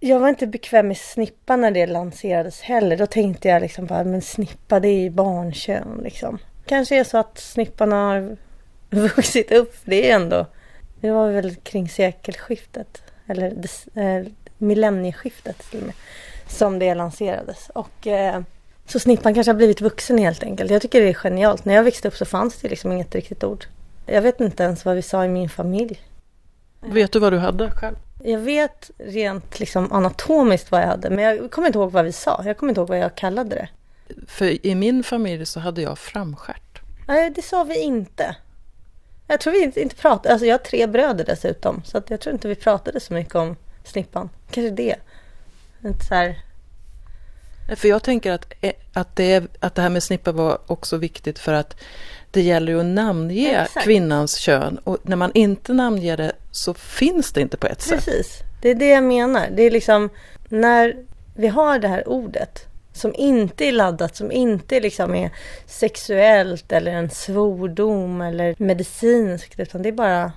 Jag 0.00 0.20
var 0.20 0.28
inte 0.28 0.46
bekväm 0.46 0.88
med 0.88 0.96
snippa 0.96 1.56
när 1.56 1.70
det 1.70 1.86
lanserades 1.86 2.60
heller. 2.60 2.96
Då 2.96 3.06
tänkte 3.06 3.48
jag 3.48 3.62
liksom 3.62 3.86
bara, 3.86 4.04
men 4.04 4.22
snippa 4.22 4.80
det 4.80 4.88
är 4.88 5.00
ju 5.00 5.10
barnkön 5.10 6.00
liksom. 6.02 6.38
Kanske 6.66 7.00
är 7.00 7.04
så 7.04 7.18
att 7.18 7.38
snipparna 7.38 7.96
har 7.96 8.36
vuxit 8.90 9.52
upp. 9.52 9.76
Det 9.84 10.10
är 10.10 10.14
ändå, 10.14 10.46
det 11.00 11.10
var 11.10 11.30
väl 11.30 11.54
kring 11.54 11.88
sekelskiftet. 11.88 13.02
Eller 13.26 13.56
eh, 13.94 14.26
millennieskiftet 14.58 15.70
till 15.70 15.80
och 15.80 15.86
med. 15.86 15.94
Som 16.48 16.78
det 16.78 16.94
lanserades. 16.94 17.70
Och 17.74 18.06
eh, 18.06 18.42
så 18.86 18.98
snippan 18.98 19.34
kanske 19.34 19.50
har 19.50 19.56
blivit 19.56 19.80
vuxen 19.80 20.18
helt 20.18 20.42
enkelt. 20.42 20.70
Jag 20.70 20.82
tycker 20.82 21.00
det 21.00 21.08
är 21.08 21.14
genialt. 21.14 21.64
När 21.64 21.74
jag 21.74 21.82
växte 21.84 22.08
upp 22.08 22.16
så 22.16 22.24
fanns 22.24 22.60
det 22.60 22.68
liksom 22.68 22.92
inget 22.92 23.14
riktigt 23.14 23.44
ord. 23.44 23.64
Jag 24.06 24.22
vet 24.22 24.40
inte 24.40 24.62
ens 24.62 24.84
vad 24.84 24.96
vi 24.96 25.02
sa 25.02 25.24
i 25.24 25.28
min 25.28 25.48
familj. 25.48 26.00
Vet 26.80 27.12
du 27.12 27.18
vad 27.18 27.32
du 27.32 27.38
hade 27.38 27.70
själv? 27.70 27.96
Jag 28.22 28.38
vet 28.38 28.90
rent 28.98 29.60
liksom 29.60 29.92
anatomiskt 29.92 30.70
vad 30.70 30.82
jag 30.82 30.86
hade, 30.86 31.10
men 31.10 31.24
jag 31.24 31.50
kommer 31.50 31.66
inte 31.66 31.78
ihåg 31.78 31.92
vad 31.92 32.04
vi 32.04 32.12
sa. 32.12 32.42
Jag 32.44 32.56
kommer 32.56 32.70
inte 32.70 32.80
ihåg 32.80 32.88
vad 32.88 32.98
jag 32.98 33.14
kallade 33.14 33.54
det. 33.54 33.68
För 34.26 34.66
i 34.66 34.74
min 34.74 35.02
familj 35.02 35.46
så 35.46 35.60
hade 35.60 35.82
jag 35.82 35.98
framskärt. 35.98 36.80
Nej, 37.06 37.30
det 37.30 37.42
sa 37.42 37.64
vi 37.64 37.80
inte. 37.80 38.36
Jag 39.26 39.40
tror 39.40 39.52
vi 39.52 39.62
inte, 39.62 39.80
inte 39.80 39.96
pratade, 39.96 40.32
alltså 40.32 40.46
jag 40.46 40.54
har 40.54 40.58
tre 40.58 40.86
bröder 40.86 41.24
dessutom, 41.24 41.82
så 41.84 42.02
jag 42.08 42.20
tror 42.20 42.32
inte 42.32 42.48
vi 42.48 42.54
pratade 42.54 43.00
så 43.00 43.14
mycket 43.14 43.34
om 43.34 43.56
snippan. 43.84 44.30
Kanske 44.50 44.70
det. 44.70 44.96
Inte 45.84 46.04
så 46.04 46.14
här... 46.14 46.38
För 47.76 47.88
jag 47.88 48.02
tänker 48.02 48.32
att, 48.32 48.52
eh, 48.60 48.72
att, 48.92 49.16
det, 49.16 49.44
att 49.60 49.74
det 49.74 49.82
här 49.82 49.88
med 49.88 50.02
snippa 50.02 50.32
var 50.32 50.58
också 50.66 50.96
viktigt 50.96 51.38
för 51.38 51.52
att 51.52 51.76
det 52.34 52.42
gäller 52.42 52.72
ju 52.72 52.80
att 52.80 52.86
namnge 52.86 53.62
Exakt. 53.62 53.84
kvinnans 53.84 54.36
kön 54.36 54.78
och 54.84 54.98
när 55.02 55.16
man 55.16 55.30
inte 55.34 55.72
namnger 55.72 56.16
det 56.16 56.32
så 56.50 56.74
finns 56.74 57.32
det 57.32 57.40
inte 57.40 57.56
på 57.56 57.66
ett 57.66 57.78
Precis. 57.78 57.90
sätt. 57.90 58.04
Precis, 58.04 58.42
det 58.62 58.70
är 58.70 58.74
det 58.74 58.88
jag 58.88 59.04
menar. 59.04 59.48
Det 59.56 59.62
är 59.62 59.70
liksom 59.70 60.10
när 60.48 60.96
vi 61.34 61.48
har 61.48 61.78
det 61.78 61.88
här 61.88 62.08
ordet 62.08 62.66
som 62.92 63.14
inte 63.14 63.64
är 63.64 63.72
laddat, 63.72 64.16
som 64.16 64.32
inte 64.32 64.80
liksom 64.80 65.14
är 65.14 65.30
sexuellt 65.66 66.72
eller 66.72 66.92
en 66.92 67.10
svordom 67.10 68.20
eller 68.20 68.54
medicinskt, 68.58 69.60
utan 69.60 69.82
det 69.82 69.88
är 69.88 69.92
bara... 69.92 70.32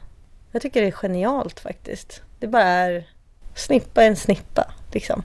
Jag 0.52 0.62
tycker 0.62 0.82
det 0.82 0.88
är 0.88 0.92
genialt 0.92 1.60
faktiskt. 1.60 2.22
Det 2.40 2.48
bara 2.48 2.64
är 2.64 3.08
snippa 3.56 4.04
en 4.04 4.16
snippa, 4.16 4.72
liksom. 4.92 5.24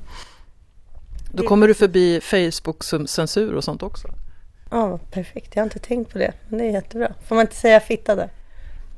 Då 1.32 1.42
kommer 1.42 1.68
du 1.68 1.74
förbi 1.74 2.20
Facebook-censur 2.20 3.54
och 3.54 3.64
sånt 3.64 3.82
också? 3.82 4.08
Ja, 4.72 4.98
perfekt. 5.10 5.56
Jag 5.56 5.62
har 5.62 5.66
inte 5.66 5.78
tänkt 5.78 6.12
på 6.12 6.18
det. 6.18 6.32
Men 6.48 6.58
det 6.58 6.64
är 6.64 6.70
jättebra. 6.70 7.14
Får 7.26 7.34
man 7.34 7.42
inte 7.42 7.56
säga 7.56 7.80
fitta 7.80 8.14
där? 8.14 8.30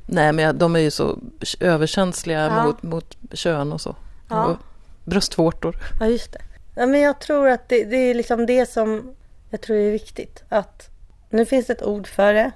Nej, 0.05 0.33
men 0.33 0.57
de 0.57 0.75
är 0.75 0.79
ju 0.79 0.91
så 0.91 1.19
överkänsliga 1.59 2.45
ja. 2.45 2.65
mot, 2.65 2.83
mot 2.83 3.17
kön 3.33 3.73
och 3.73 3.81
så. 3.81 3.95
Ja. 4.29 4.45
Och 4.45 4.57
bröstvårtor. 5.03 5.75
Ja, 5.99 6.07
just 6.07 6.31
det. 6.31 6.41
Ja, 6.75 6.85
men 6.85 7.01
jag 7.01 7.19
tror 7.19 7.47
att 7.49 7.69
det, 7.69 7.83
det, 7.83 7.97
är 7.97 8.13
liksom 8.15 8.45
det 8.45 8.65
som 8.65 9.15
jag 9.49 9.61
tror 9.61 9.77
är 9.77 9.91
viktigt. 9.91 10.43
Att 10.49 10.89
nu 11.29 11.45
finns 11.45 11.67
det 11.67 11.73
ett 11.73 11.83
ord 11.83 12.07
för 12.07 12.33
det 12.33 12.51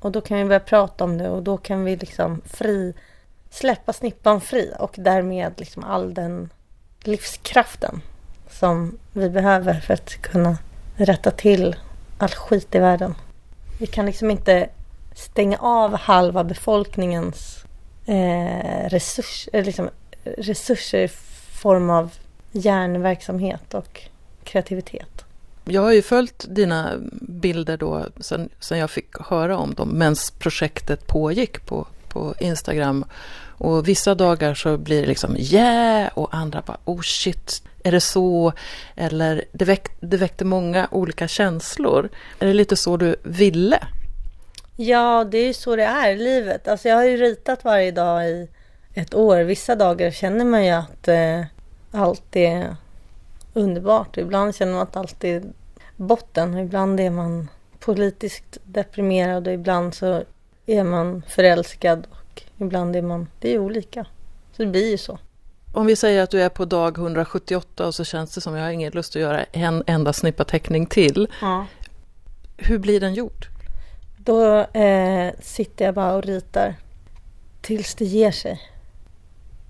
och 0.00 0.12
då 0.12 0.20
kan 0.20 0.38
vi 0.38 0.44
börja 0.44 0.60
prata 0.60 1.04
om 1.04 1.18
det 1.18 1.28
och 1.28 1.42
då 1.42 1.56
kan 1.56 1.84
vi 1.84 1.96
liksom 1.96 2.40
fri, 2.46 2.94
släppa 3.50 3.92
snippan 3.92 4.40
fri 4.40 4.72
och 4.78 4.94
därmed 4.98 5.52
liksom 5.56 5.84
all 5.84 6.14
den 6.14 6.50
livskraften 7.02 8.00
som 8.50 8.98
vi 9.12 9.30
behöver 9.30 9.74
för 9.74 9.94
att 9.94 10.10
kunna 10.10 10.58
rätta 10.96 11.30
till 11.30 11.76
all 12.18 12.28
skit 12.28 12.74
i 12.74 12.78
världen. 12.78 13.14
Vi 13.80 13.86
kan 13.86 14.06
liksom 14.06 14.30
inte 14.30 14.68
stänga 15.14 15.58
av 15.58 15.96
halva 15.96 16.44
befolkningens 16.44 17.64
eh, 18.06 18.88
resurs, 18.88 19.48
eh, 19.52 19.64
liksom, 19.64 19.90
resurser 20.24 20.98
i 20.98 21.08
form 21.52 21.90
av 21.90 22.10
hjärnverksamhet 22.52 23.74
och 23.74 24.02
kreativitet. 24.44 25.24
Jag 25.64 25.82
har 25.82 25.92
ju 25.92 26.02
följt 26.02 26.44
dina 26.48 26.92
bilder 27.20 27.76
då 27.76 28.06
sen, 28.20 28.48
sen 28.60 28.78
jag 28.78 28.90
fick 28.90 29.18
höra 29.20 29.58
om 29.58 29.74
dem 29.74 29.98
medan 29.98 30.16
projektet 30.38 31.06
pågick 31.06 31.66
på, 31.66 31.86
på 32.14 32.34
Instagram. 32.38 33.04
Och 33.58 33.88
vissa 33.88 34.14
dagar 34.14 34.54
så 34.54 34.76
blir 34.76 35.00
det 35.00 35.06
liksom 35.06 35.36
yeah 35.36 36.10
och 36.14 36.34
andra 36.34 36.62
bara 36.66 36.78
oh 36.84 37.00
shit, 37.00 37.62
är 37.82 37.92
det 37.92 38.00
så? 38.00 38.52
Eller 38.96 39.44
det, 39.52 39.64
väck, 39.64 39.88
det 40.00 40.16
väckte 40.16 40.44
många 40.44 40.88
olika 40.90 41.28
känslor. 41.28 42.08
Är 42.38 42.46
det 42.46 42.54
lite 42.54 42.76
så 42.76 42.96
du 42.96 43.16
ville? 43.22 43.78
Ja, 44.76 45.24
det 45.24 45.38
är 45.38 45.46
ju 45.46 45.54
så 45.54 45.76
det 45.76 45.84
är 45.84 46.10
i 46.12 46.16
livet. 46.16 46.68
Alltså 46.68 46.88
jag 46.88 46.96
har 46.96 47.04
ju 47.04 47.16
ritat 47.16 47.64
varje 47.64 47.90
dag 47.90 48.30
i 48.30 48.48
ett 48.94 49.14
år. 49.14 49.36
Vissa 49.36 49.76
dagar 49.76 50.10
känner 50.10 50.44
man 50.44 50.64
ju 50.64 50.70
att 50.70 51.08
eh, 51.08 51.40
allt 51.90 52.36
är 52.36 52.76
underbart. 53.52 54.16
Ibland 54.16 54.54
känner 54.54 54.72
man 54.72 54.82
att 54.82 54.96
allt 54.96 55.24
är 55.24 55.42
botten. 55.96 56.58
Ibland 56.58 57.00
är 57.00 57.10
man 57.10 57.48
politiskt 57.80 58.58
deprimerad 58.64 59.46
och 59.46 59.54
ibland 59.54 59.94
så 59.94 60.24
är 60.66 60.84
man 60.84 61.22
förälskad 61.28 62.06
och 62.10 62.42
ibland 62.58 62.96
är 62.96 63.02
man... 63.02 63.28
Det 63.40 63.54
är 63.54 63.58
olika. 63.58 64.06
Så 64.56 64.62
det 64.62 64.68
blir 64.68 64.90
ju 64.90 64.98
så. 64.98 65.18
Om 65.72 65.86
vi 65.86 65.96
säger 65.96 66.22
att 66.22 66.30
du 66.30 66.42
är 66.42 66.48
på 66.48 66.64
dag 66.64 66.98
178 66.98 67.86
och 67.86 67.94
så 67.94 68.04
känns 68.04 68.34
det 68.34 68.40
som 68.40 68.54
jag 68.54 68.64
har 68.64 68.70
ingen 68.70 68.92
lust 68.92 69.16
att 69.16 69.22
göra 69.22 69.44
en 69.52 69.84
enda 69.86 70.12
snippa 70.12 70.44
teckning 70.44 70.86
till. 70.86 71.28
Ja. 71.40 71.66
Hur 72.56 72.78
blir 72.78 73.00
den 73.00 73.14
gjord? 73.14 73.46
Då 74.16 74.56
eh, 74.58 75.32
sitter 75.40 75.84
jag 75.84 75.94
bara 75.94 76.14
och 76.14 76.24
ritar 76.24 76.74
tills 77.60 77.94
det 77.94 78.04
ger 78.04 78.30
sig. 78.30 78.60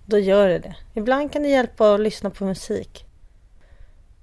Då 0.06 0.18
gör 0.18 0.48
det 0.48 0.58
det. 0.58 0.74
Ibland 0.94 1.32
kan 1.32 1.42
det 1.42 1.48
hjälpa 1.48 1.94
att 1.94 2.00
lyssna 2.00 2.30
på 2.30 2.44
musik. 2.44 3.04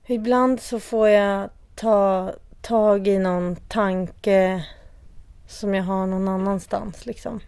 Ibland 0.06 0.62
så 0.62 0.80
får 0.80 1.10
jag 1.10 1.50
ta 1.76 2.34
tag 2.62 3.08
i 3.08 3.20
någon 3.20 3.56
tanke 3.56 4.66
som 5.52 5.76
jag 5.76 5.84
har 5.84 6.08
någon 6.08 6.28
annanstans 6.28 7.06
liksom. 7.06 7.40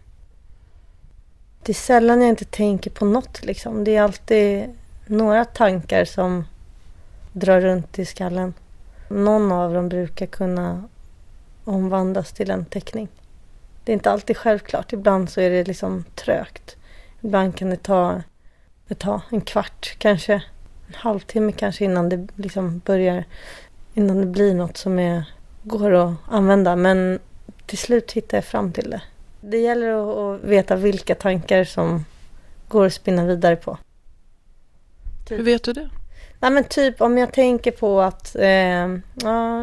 Det 1.62 1.72
är 1.72 1.74
sällan 1.74 2.20
jag 2.20 2.28
inte 2.28 2.44
tänker 2.44 2.90
på 2.90 3.04
något 3.04 3.44
liksom. 3.44 3.84
Det 3.84 3.96
är 3.96 4.02
alltid 4.02 4.70
några 5.06 5.44
tankar 5.44 6.04
som 6.04 6.44
drar 7.32 7.60
runt 7.60 7.98
i 7.98 8.04
skallen. 8.04 8.54
Någon 9.08 9.52
av 9.52 9.74
dem 9.74 9.88
brukar 9.88 10.26
kunna 10.26 10.88
omvandlas 11.64 12.32
till 12.32 12.50
en 12.50 12.64
teckning. 12.64 13.08
Det 13.84 13.92
är 13.92 13.94
inte 13.94 14.10
alltid 14.10 14.36
självklart. 14.36 14.92
Ibland 14.92 15.30
så 15.30 15.40
är 15.40 15.50
det 15.50 15.64
liksom 15.64 16.04
trögt. 16.14 16.76
Ibland 17.20 17.56
kan 17.56 17.70
det 17.70 17.82
ta, 17.82 18.22
det 18.88 18.94
ta 18.94 19.20
en 19.30 19.40
kvart 19.40 19.96
kanske. 19.98 20.32
En 20.86 20.94
halvtimme 20.94 21.52
kanske 21.52 21.84
innan 21.84 22.08
det 22.08 22.28
liksom 22.36 22.78
börjar. 22.84 23.24
Innan 23.94 24.20
det 24.20 24.26
blir 24.26 24.54
något 24.54 24.76
som 24.76 24.98
är, 24.98 25.24
går 25.62 25.92
att 25.92 26.14
använda. 26.28 26.76
Men 26.76 27.18
till 27.66 27.78
slut 27.78 28.12
hittar 28.12 28.36
jag 28.36 28.44
fram 28.44 28.72
till 28.72 28.90
det. 28.90 29.02
Det 29.40 29.58
gäller 29.58 29.88
att, 30.34 30.40
veta 30.40 30.76
vilka 30.76 31.14
tankar 31.14 31.64
som 31.64 32.04
går 32.68 32.86
att 32.86 32.92
spinna 32.92 33.24
vidare 33.24 33.56
på. 33.56 33.78
Typ. 35.28 35.38
Hur 35.38 35.44
vet 35.44 35.64
du 35.64 35.72
det? 35.72 35.90
Nej 36.40 36.50
men 36.50 36.64
typ 36.64 37.00
om 37.00 37.18
jag 37.18 37.32
tänker 37.32 37.70
på 37.70 38.00
att 38.00 38.36
eh, 38.36 38.98
ja, 39.22 39.60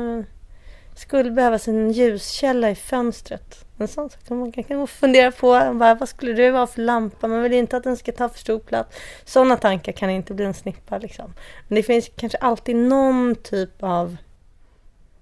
skulle 0.96 1.32
behövas 1.32 1.68
en 1.68 1.92
ljuskälla 1.92 2.70
i 2.70 2.76
fönstret. 2.76 3.66
En 3.78 3.88
sån 3.88 4.10
sak 4.10 4.20
som 4.28 4.40
man 4.40 4.52
kan, 4.52 4.64
kan 4.64 4.88
fundera 4.88 5.32
på. 5.32 5.48
Bara, 5.74 5.96
vad 5.96 6.10
skulle 6.10 6.34
det 6.34 6.52
vara 6.52 6.68
för 6.68 6.82
lampa? 6.82 7.28
Man 7.28 7.44
vill 7.44 7.54
inte 7.54 7.78
att 7.78 7.84
den 7.84 7.98
ska 7.98 8.12
ta 8.12 8.30
för 8.30 8.40
stor 8.40 8.60
plats. 8.60 8.98
Sådana 9.26 9.58
tankar 9.58 9.92
kan 9.92 10.10
inte 10.10 10.34
bli 10.34 10.46
en 10.46 10.54
snippa. 10.54 10.98
Liksom. 10.98 11.34
Men 11.68 11.76
det 11.76 11.84
finns 11.84 12.12
kanske 12.16 12.38
alltid 12.38 12.76
någon 12.76 13.36
typ 13.36 13.84
av... 13.84 14.18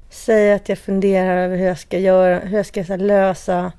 Säga 0.10 0.56
att 0.56 0.70
jag 0.70 0.78
funderar 0.78 1.38
över 1.38 1.58
hur 1.58 1.66
jag 1.66 1.80
ska 1.80 2.00
göra, 2.00 2.40
hur 2.40 2.58
jag 2.58 2.66
ska 2.66 2.82
här, 2.82 2.98
lösa 2.98 3.72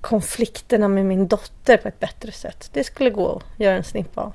konflikterna 0.00 0.88
med 0.88 1.06
min 1.06 1.28
dotter 1.28 1.76
på 1.76 1.88
ett 1.88 2.00
bättre 2.00 2.32
sätt. 2.32 2.70
Det 2.72 2.84
skulle 2.84 3.10
gå 3.10 3.36
att 3.36 3.60
göra 3.60 3.76
en 3.76 3.84
snippa 3.84 4.20
av. 4.20 4.32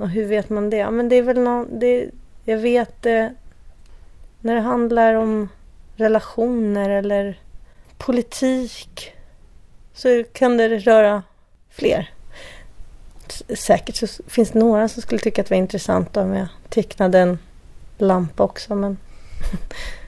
Och 0.00 0.08
hur 0.08 0.26
vet 0.26 0.50
man 0.50 0.70
det? 0.70 0.76
Ja, 0.76 0.90
men 0.90 1.08
det 1.08 1.16
är 1.16 1.22
väl 1.22 1.40
någon, 1.40 1.78
det, 1.78 2.10
jag 2.44 2.58
vet 2.58 3.02
det 3.02 3.34
när 4.40 4.54
det 4.54 4.60
handlar 4.60 5.14
om 5.14 5.48
relationer 5.96 6.90
eller 6.90 7.40
politik 7.98 9.12
så 9.94 10.24
kan 10.32 10.56
det 10.56 10.68
röra 10.68 11.22
fler. 11.70 12.10
Säkert 13.56 13.96
så 13.96 14.06
finns 14.26 14.50
det 14.50 14.58
några 14.58 14.88
som 14.88 15.02
skulle 15.02 15.20
tycka 15.20 15.40
att 15.40 15.48
det 15.48 15.54
var 15.54 15.58
intressant 15.58 16.16
om 16.16 16.34
jag 16.34 16.48
tecknade 16.68 17.18
en 17.18 17.38
lampa 17.98 18.42
också 18.42 18.74
men 18.74 18.96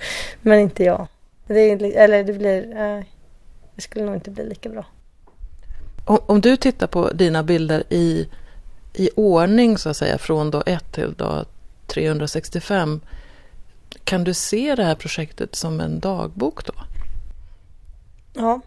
men 0.42 0.60
inte 0.60 0.84
jag. 0.84 1.06
Det 1.46 1.60
är, 1.60 1.82
eller 1.82 2.24
det 2.24 2.32
blir, 2.32 2.76
eh, 2.76 3.04
det 3.74 3.82
skulle 3.82 4.04
nog 4.04 4.14
inte 4.14 4.30
bli 4.30 4.48
lika 4.48 4.68
bra. 4.68 4.86
Om, 6.04 6.18
om 6.26 6.40
du 6.40 6.56
tittar 6.56 6.86
på 6.86 7.10
dina 7.10 7.42
bilder 7.42 7.82
i, 7.88 8.28
i 8.94 9.10
ordning 9.16 9.78
så 9.78 9.88
att 9.88 9.96
säga 9.96 10.18
från 10.18 10.50
dag 10.50 10.62
1 10.66 10.92
till 10.92 11.14
dag 11.14 11.46
365 11.86 13.00
kan 14.04 14.24
du 14.24 14.34
se 14.34 14.74
det 14.74 14.84
här 14.84 14.94
projektet 14.94 15.54
som 15.54 15.80
en 15.80 16.00
dagbok 16.00 16.66
då? 16.66 16.72
Ja. 18.32 18.60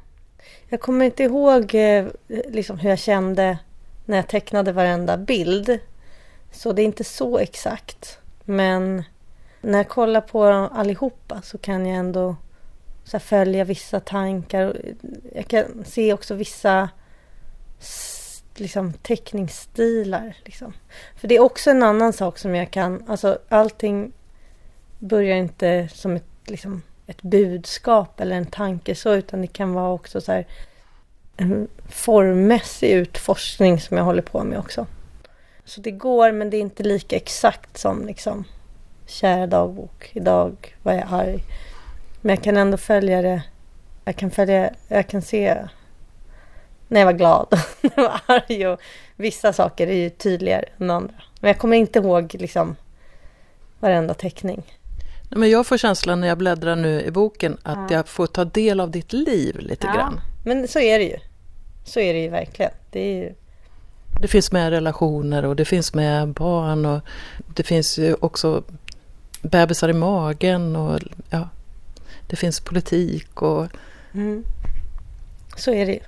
Jag 0.69 0.81
kommer 0.81 1.05
inte 1.05 1.23
ihåg 1.23 1.75
eh, 1.75 2.07
liksom, 2.27 2.79
hur 2.79 2.89
jag 2.89 2.99
kände 2.99 3.57
när 4.05 4.17
jag 4.17 4.27
tecknade 4.27 4.71
varenda 4.71 5.17
bild. 5.17 5.79
Så 6.51 6.73
det 6.73 6.81
är 6.81 6.85
inte 6.85 7.03
så 7.03 7.37
exakt. 7.37 8.19
Men 8.45 9.03
när 9.61 9.77
jag 9.77 9.89
kollar 9.89 10.21
på 10.21 10.43
allihopa 10.45 11.41
så 11.41 11.57
kan 11.57 11.85
jag 11.85 11.97
ändå 11.97 12.35
så 13.03 13.19
följa 13.19 13.63
vissa 13.63 13.99
tankar. 13.99 14.77
Jag 15.35 15.47
kan 15.47 15.85
se 15.85 16.13
också 16.13 16.35
vissa 16.35 16.89
liksom, 18.55 18.93
teckningsstilar. 18.93 20.37
Liksom. 20.45 20.73
För 21.15 21.27
det 21.27 21.35
är 21.35 21.39
också 21.39 21.69
en 21.69 21.83
annan 21.83 22.13
sak 22.13 22.37
som 22.37 22.55
jag 22.55 22.71
kan... 22.71 23.03
Alltså 23.07 23.39
allting 23.49 24.11
börjar 24.99 25.37
inte 25.37 25.89
som 25.93 26.15
ett, 26.15 26.25
liksom, 26.45 26.81
ett 27.07 27.21
budskap 27.21 28.19
eller 28.19 28.35
en 28.35 28.45
tanke 28.45 28.95
så, 28.95 29.13
utan 29.13 29.41
det 29.41 29.47
kan 29.47 29.73
vara 29.73 29.93
också 29.93 30.21
så 30.21 30.31
här, 30.31 30.47
en 31.37 31.67
formmässig 31.89 32.91
utforskning 32.91 33.79
som 33.79 33.97
jag 33.97 34.03
håller 34.03 34.21
på 34.21 34.43
med 34.43 34.59
också. 34.59 34.87
Så 35.65 35.81
det 35.81 35.91
går, 35.91 36.31
men 36.31 36.49
det 36.49 36.57
är 36.57 36.61
inte 36.61 36.83
lika 36.83 37.15
exakt 37.15 37.77
som 37.77 38.05
liksom, 38.05 38.45
kära 39.11 39.47
dagbok, 39.47 40.11
idag 40.13 40.75
var 40.83 40.93
jag 40.93 41.07
arg. 41.11 41.43
Men 42.21 42.35
jag 42.35 42.43
kan 42.43 42.57
ändå 42.57 42.77
följa 42.77 43.21
det. 43.21 43.43
Jag 44.05 44.15
kan, 44.15 44.31
följa, 44.31 44.69
jag 44.87 45.07
kan 45.07 45.21
se 45.21 45.57
när 46.87 46.99
jag 46.99 47.05
var 47.05 47.13
glad, 47.13 47.47
när 47.81 47.91
jag 47.95 48.03
var 48.03 48.21
arg 48.25 48.67
och 48.67 48.81
vissa 49.15 49.53
saker 49.53 49.87
är 49.87 49.95
ju 49.95 50.09
tydligare 50.09 50.65
än 50.79 50.89
andra. 50.89 51.13
Men 51.39 51.47
jag 51.47 51.57
kommer 51.57 51.77
inte 51.77 51.99
ihåg 51.99 52.35
liksom 52.39 52.75
varenda 53.79 54.13
teckning. 54.13 54.63
Men 55.29 55.49
jag 55.49 55.67
får 55.67 55.77
känslan 55.77 56.21
när 56.21 56.27
jag 56.27 56.37
bläddrar 56.37 56.75
nu 56.75 57.01
i 57.01 57.11
boken 57.11 57.57
att 57.63 57.91
ja. 57.91 57.97
jag 57.97 58.07
får 58.07 58.27
ta 58.27 58.45
del 58.45 58.79
av 58.79 58.91
ditt 58.91 59.13
liv 59.13 59.59
lite 59.59 59.87
ja. 59.87 59.93
grann. 59.93 60.21
Men 60.45 60.67
så 60.67 60.79
är 60.79 60.99
det 60.99 61.05
ju. 61.05 61.17
Så 61.83 61.99
är 61.99 62.13
det 62.13 62.19
ju 62.19 62.29
verkligen. 62.29 62.71
Det, 62.91 63.13
ju... 63.13 63.33
det 64.21 64.27
finns 64.27 64.51
med 64.51 64.69
relationer 64.69 65.45
och 65.45 65.55
det 65.55 65.65
finns 65.65 65.93
med 65.93 66.27
barn 66.27 66.85
och 66.85 67.01
det 67.55 67.63
finns 67.63 67.97
ju 67.97 68.15
också 68.19 68.63
bebisar 69.41 69.89
i 69.89 69.93
magen 69.93 70.75
och 70.75 70.99
ja, 71.29 71.49
det 72.27 72.35
finns 72.35 72.59
politik 72.59 73.41
och... 73.41 73.67
Mm. 74.13 74.43
Så 75.55 75.71
är 75.71 75.85
det. 75.85 75.99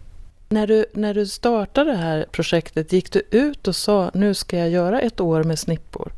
När 0.49 0.67
du, 0.67 0.85
när 0.93 1.13
du 1.13 1.27
startade 1.27 1.91
det 1.91 1.97
här 1.97 2.25
projektet, 2.31 2.93
gick 2.93 3.11
du 3.11 3.21
ut 3.31 3.67
och 3.67 3.75
sa 3.75 4.11
nu 4.13 4.33
ska 4.33 4.57
jag 4.57 4.69
göra 4.69 5.01
ett 5.01 5.19
år 5.19 5.43
med 5.43 5.59
snippor? 5.59 6.11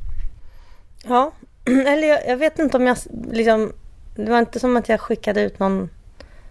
Ja, 1.08 1.32
eller 1.65 2.08
jag, 2.08 2.28
jag, 2.28 2.38
vet 2.38 2.60
inte 2.60 2.78
om 2.78 2.88
jag 2.88 2.97
liksom... 3.32 3.73
Det 4.15 4.32
var 4.32 4.39
inte 4.39 4.60
som 4.60 4.78
att 4.78 4.89
jag 4.89 4.99
skickade 4.99 5.41
ut 5.41 5.60
någon 5.60 5.89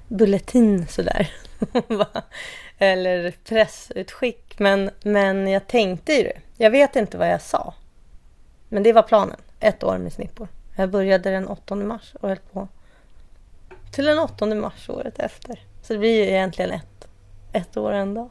bulletin 0.08 0.86
sådär. 0.88 1.30
eller 2.78 3.34
pressutskick. 3.44 4.58
Men, 4.58 4.90
men 5.02 5.48
jag 5.48 5.66
tänkte 5.66 6.12
ju 6.12 6.22
det. 6.22 6.40
Jag 6.56 6.70
vet 6.70 6.96
inte 6.96 7.18
vad 7.18 7.28
jag 7.28 7.42
sa. 7.42 7.74
Men 8.68 8.82
det 8.82 8.92
var 8.92 9.02
planen. 9.02 9.36
Ett 9.64 9.84
år 9.84 9.98
med 9.98 10.12
snippor. 10.12 10.48
Jag 10.76 10.90
började 10.90 11.30
den 11.30 11.48
8 11.48 11.74
mars 11.74 12.14
och 12.20 12.28
höll 12.28 12.38
på 12.52 12.68
till 13.92 14.04
den 14.04 14.18
8 14.18 14.46
mars 14.46 14.88
året 14.88 15.18
efter. 15.18 15.62
Så 15.82 15.92
det 15.92 15.98
blir 15.98 16.24
ju 16.24 16.30
egentligen 16.30 16.70
ett, 16.70 17.08
ett 17.52 17.76
år 17.76 17.92
en 17.92 18.14
dag. 18.14 18.30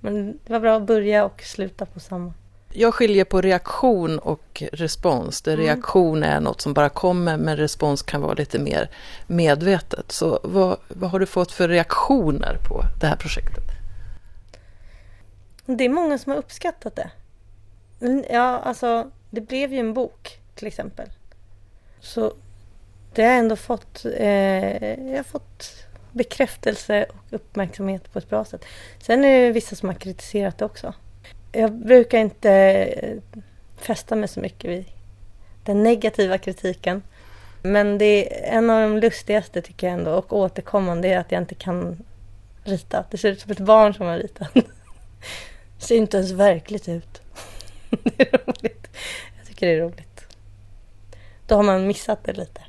Men 0.00 0.38
det 0.44 0.52
var 0.52 0.60
bra 0.60 0.76
att 0.76 0.82
börja 0.82 1.24
och 1.24 1.42
sluta 1.42 1.86
på 1.86 2.00
samma. 2.00 2.32
Jag 2.72 2.94
skiljer 2.94 3.24
på 3.24 3.40
reaktion 3.40 4.18
och 4.18 4.62
respons. 4.72 5.42
Där 5.42 5.54
mm. 5.54 5.66
reaktion 5.66 6.22
är 6.22 6.40
något 6.40 6.60
som 6.60 6.74
bara 6.74 6.88
kommer 6.88 7.36
men 7.36 7.56
respons 7.56 8.02
kan 8.02 8.20
vara 8.20 8.34
lite 8.34 8.58
mer 8.58 8.90
medvetet. 9.26 10.12
Så 10.12 10.40
vad, 10.42 10.76
vad 10.88 11.10
har 11.10 11.20
du 11.20 11.26
fått 11.26 11.52
för 11.52 11.68
reaktioner 11.68 12.58
på 12.68 12.82
det 13.00 13.06
här 13.06 13.16
projektet? 13.16 13.64
Det 15.66 15.84
är 15.84 15.88
många 15.88 16.18
som 16.18 16.32
har 16.32 16.38
uppskattat 16.38 16.96
det. 16.96 17.10
Ja, 18.30 18.58
alltså 18.58 19.10
det 19.30 19.40
blev 19.40 19.72
ju 19.72 19.78
en 19.78 19.94
bok 19.94 20.40
till 20.54 20.66
exempel. 20.66 21.08
Så 22.00 22.32
det 23.14 23.22
har 23.22 23.32
ändå 23.32 23.56
fått, 23.56 24.04
eh, 24.04 24.94
jag 25.10 25.16
har 25.16 25.22
fått 25.22 25.86
bekräftelse 26.12 27.06
och 27.08 27.32
uppmärksamhet 27.34 28.12
på 28.12 28.18
ett 28.18 28.28
bra 28.30 28.44
sätt. 28.44 28.64
Sen 28.98 29.24
är 29.24 29.42
det 29.42 29.52
vissa 29.52 29.76
som 29.76 29.88
har 29.88 29.96
kritiserat 29.96 30.58
det 30.58 30.64
också. 30.64 30.94
Jag 31.52 31.72
brukar 31.72 32.18
inte 32.18 32.50
eh, 32.50 33.40
fästa 33.76 34.16
mig 34.16 34.28
så 34.28 34.40
mycket 34.40 34.70
vid 34.70 34.84
den 35.64 35.82
negativa 35.82 36.38
kritiken. 36.38 37.02
Men 37.62 37.98
det 37.98 38.44
är 38.48 38.58
en 38.58 38.70
av 38.70 38.80
de 38.80 38.98
lustigaste 38.98 39.62
tycker 39.62 39.86
jag 39.86 39.94
ändå 39.94 40.12
och 40.12 40.32
återkommande 40.32 41.08
är 41.08 41.18
att 41.18 41.32
jag 41.32 41.42
inte 41.42 41.54
kan 41.54 42.04
rita. 42.64 43.04
Det 43.10 43.18
ser 43.18 43.28
ut 43.28 43.40
som 43.40 43.52
ett 43.52 43.58
barn 43.58 43.94
som 43.94 44.06
har 44.06 44.18
ritat. 44.18 44.54
Det 45.78 45.84
ser 45.84 45.96
inte 45.96 46.16
ens 46.16 46.30
verkligt 46.30 46.88
ut. 46.88 47.22
Det 47.90 48.34
är 48.34 48.38
roligt. 48.46 48.77
Jag 49.38 49.46
tycker 49.46 49.66
det 49.66 49.72
är 49.72 49.80
roligt. 49.80 50.24
Då 51.46 51.54
har 51.54 51.62
man 51.62 51.86
missat 51.86 52.24
det 52.24 52.32
lite. 52.32 52.60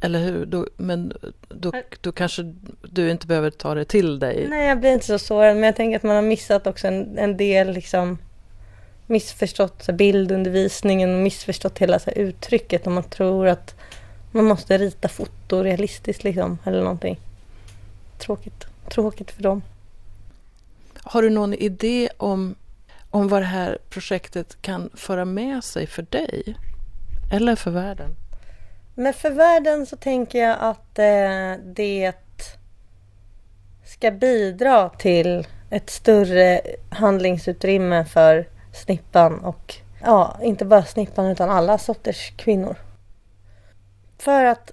Eller 0.00 0.18
hur? 0.18 0.46
Då, 0.46 0.66
men 0.76 1.12
då, 1.48 1.72
då 2.00 2.12
kanske 2.12 2.54
du 2.82 3.10
inte 3.10 3.26
behöver 3.26 3.50
ta 3.50 3.74
det 3.74 3.84
till 3.84 4.18
dig? 4.18 4.46
Nej, 4.48 4.68
jag 4.68 4.80
blir 4.80 4.92
inte 4.92 5.06
så 5.06 5.18
sårad. 5.18 5.54
Men 5.54 5.64
jag 5.64 5.76
tänker 5.76 5.96
att 5.96 6.02
man 6.02 6.16
har 6.16 6.22
missat 6.22 6.66
också 6.66 6.86
en, 6.88 7.18
en 7.18 7.36
del 7.36 7.72
liksom 7.72 8.18
missförstått 9.06 9.82
så 9.82 9.92
bildundervisningen 9.92 11.14
och 11.14 11.22
missförstått 11.22 11.78
hela 11.78 11.98
så 11.98 12.10
uttrycket 12.10 12.86
om 12.86 12.94
man 12.94 13.04
tror 13.04 13.46
att 13.46 13.74
man 14.30 14.44
måste 14.44 14.78
rita 14.78 15.08
foto 15.08 15.62
realistiskt 15.62 16.24
liksom 16.24 16.58
eller 16.64 16.82
någonting. 16.82 17.20
Tråkigt. 18.18 18.66
Tråkigt 18.90 19.30
för 19.30 19.42
dem. 19.42 19.62
Har 20.94 21.22
du 21.22 21.30
någon 21.30 21.54
idé 21.54 22.08
om, 22.16 22.54
om 23.16 23.28
vad 23.28 23.42
det 23.42 23.46
här 23.46 23.78
projektet 23.90 24.62
kan 24.62 24.90
föra 24.94 25.24
med 25.24 25.64
sig 25.64 25.86
för 25.86 26.02
dig? 26.02 26.56
Eller 27.32 27.56
för 27.56 27.70
världen? 27.70 28.16
Men 28.94 29.12
för 29.12 29.30
världen 29.30 29.86
så 29.86 29.96
tänker 29.96 30.38
jag 30.38 30.56
att 30.60 30.98
eh, 30.98 31.64
det 31.64 32.12
ska 33.84 34.10
bidra 34.10 34.88
till 34.88 35.46
ett 35.70 35.90
större 35.90 36.60
handlingsutrymme 36.90 38.04
för 38.04 38.48
snippan 38.72 39.38
och 39.38 39.74
ja, 40.02 40.38
inte 40.42 40.64
bara 40.64 40.84
snippan 40.84 41.26
utan 41.26 41.50
alla 41.50 41.78
sorters 41.78 42.32
kvinnor. 42.36 42.76
För 44.18 44.44
att 44.44 44.72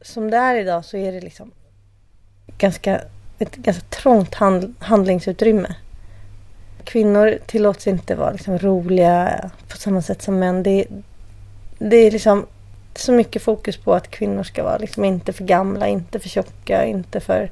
som 0.00 0.30
det 0.30 0.36
är 0.36 0.54
idag 0.54 0.84
så 0.84 0.96
är 0.96 1.12
det 1.12 1.20
liksom 1.20 1.50
ganska, 2.58 3.00
ett 3.38 3.56
ganska 3.56 3.86
trångt 3.88 4.34
hand, 4.34 4.74
handlingsutrymme. 4.78 5.74
Kvinnor 6.84 7.38
tillåts 7.46 7.86
inte 7.86 8.14
vara 8.14 8.30
liksom 8.30 8.58
roliga 8.58 9.50
på 9.68 9.76
samma 9.76 10.02
sätt 10.02 10.22
som 10.22 10.38
män. 10.38 10.62
Det, 10.62 10.86
det 11.78 11.96
är 11.96 12.10
liksom 12.10 12.46
så 12.94 13.12
mycket 13.12 13.42
fokus 13.42 13.76
på 13.76 13.94
att 13.94 14.10
kvinnor 14.10 14.42
ska 14.42 14.64
vara 14.64 14.78
liksom 14.78 15.04
inte 15.04 15.32
för 15.32 15.44
gamla, 15.44 15.88
inte 15.88 16.18
för 16.18 16.28
tjocka, 16.28 16.84
inte 16.84 17.20
för 17.20 17.50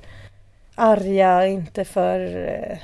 arga, 0.75 1.47
inte 1.47 1.85
för 1.85 2.49
eh, 2.49 2.79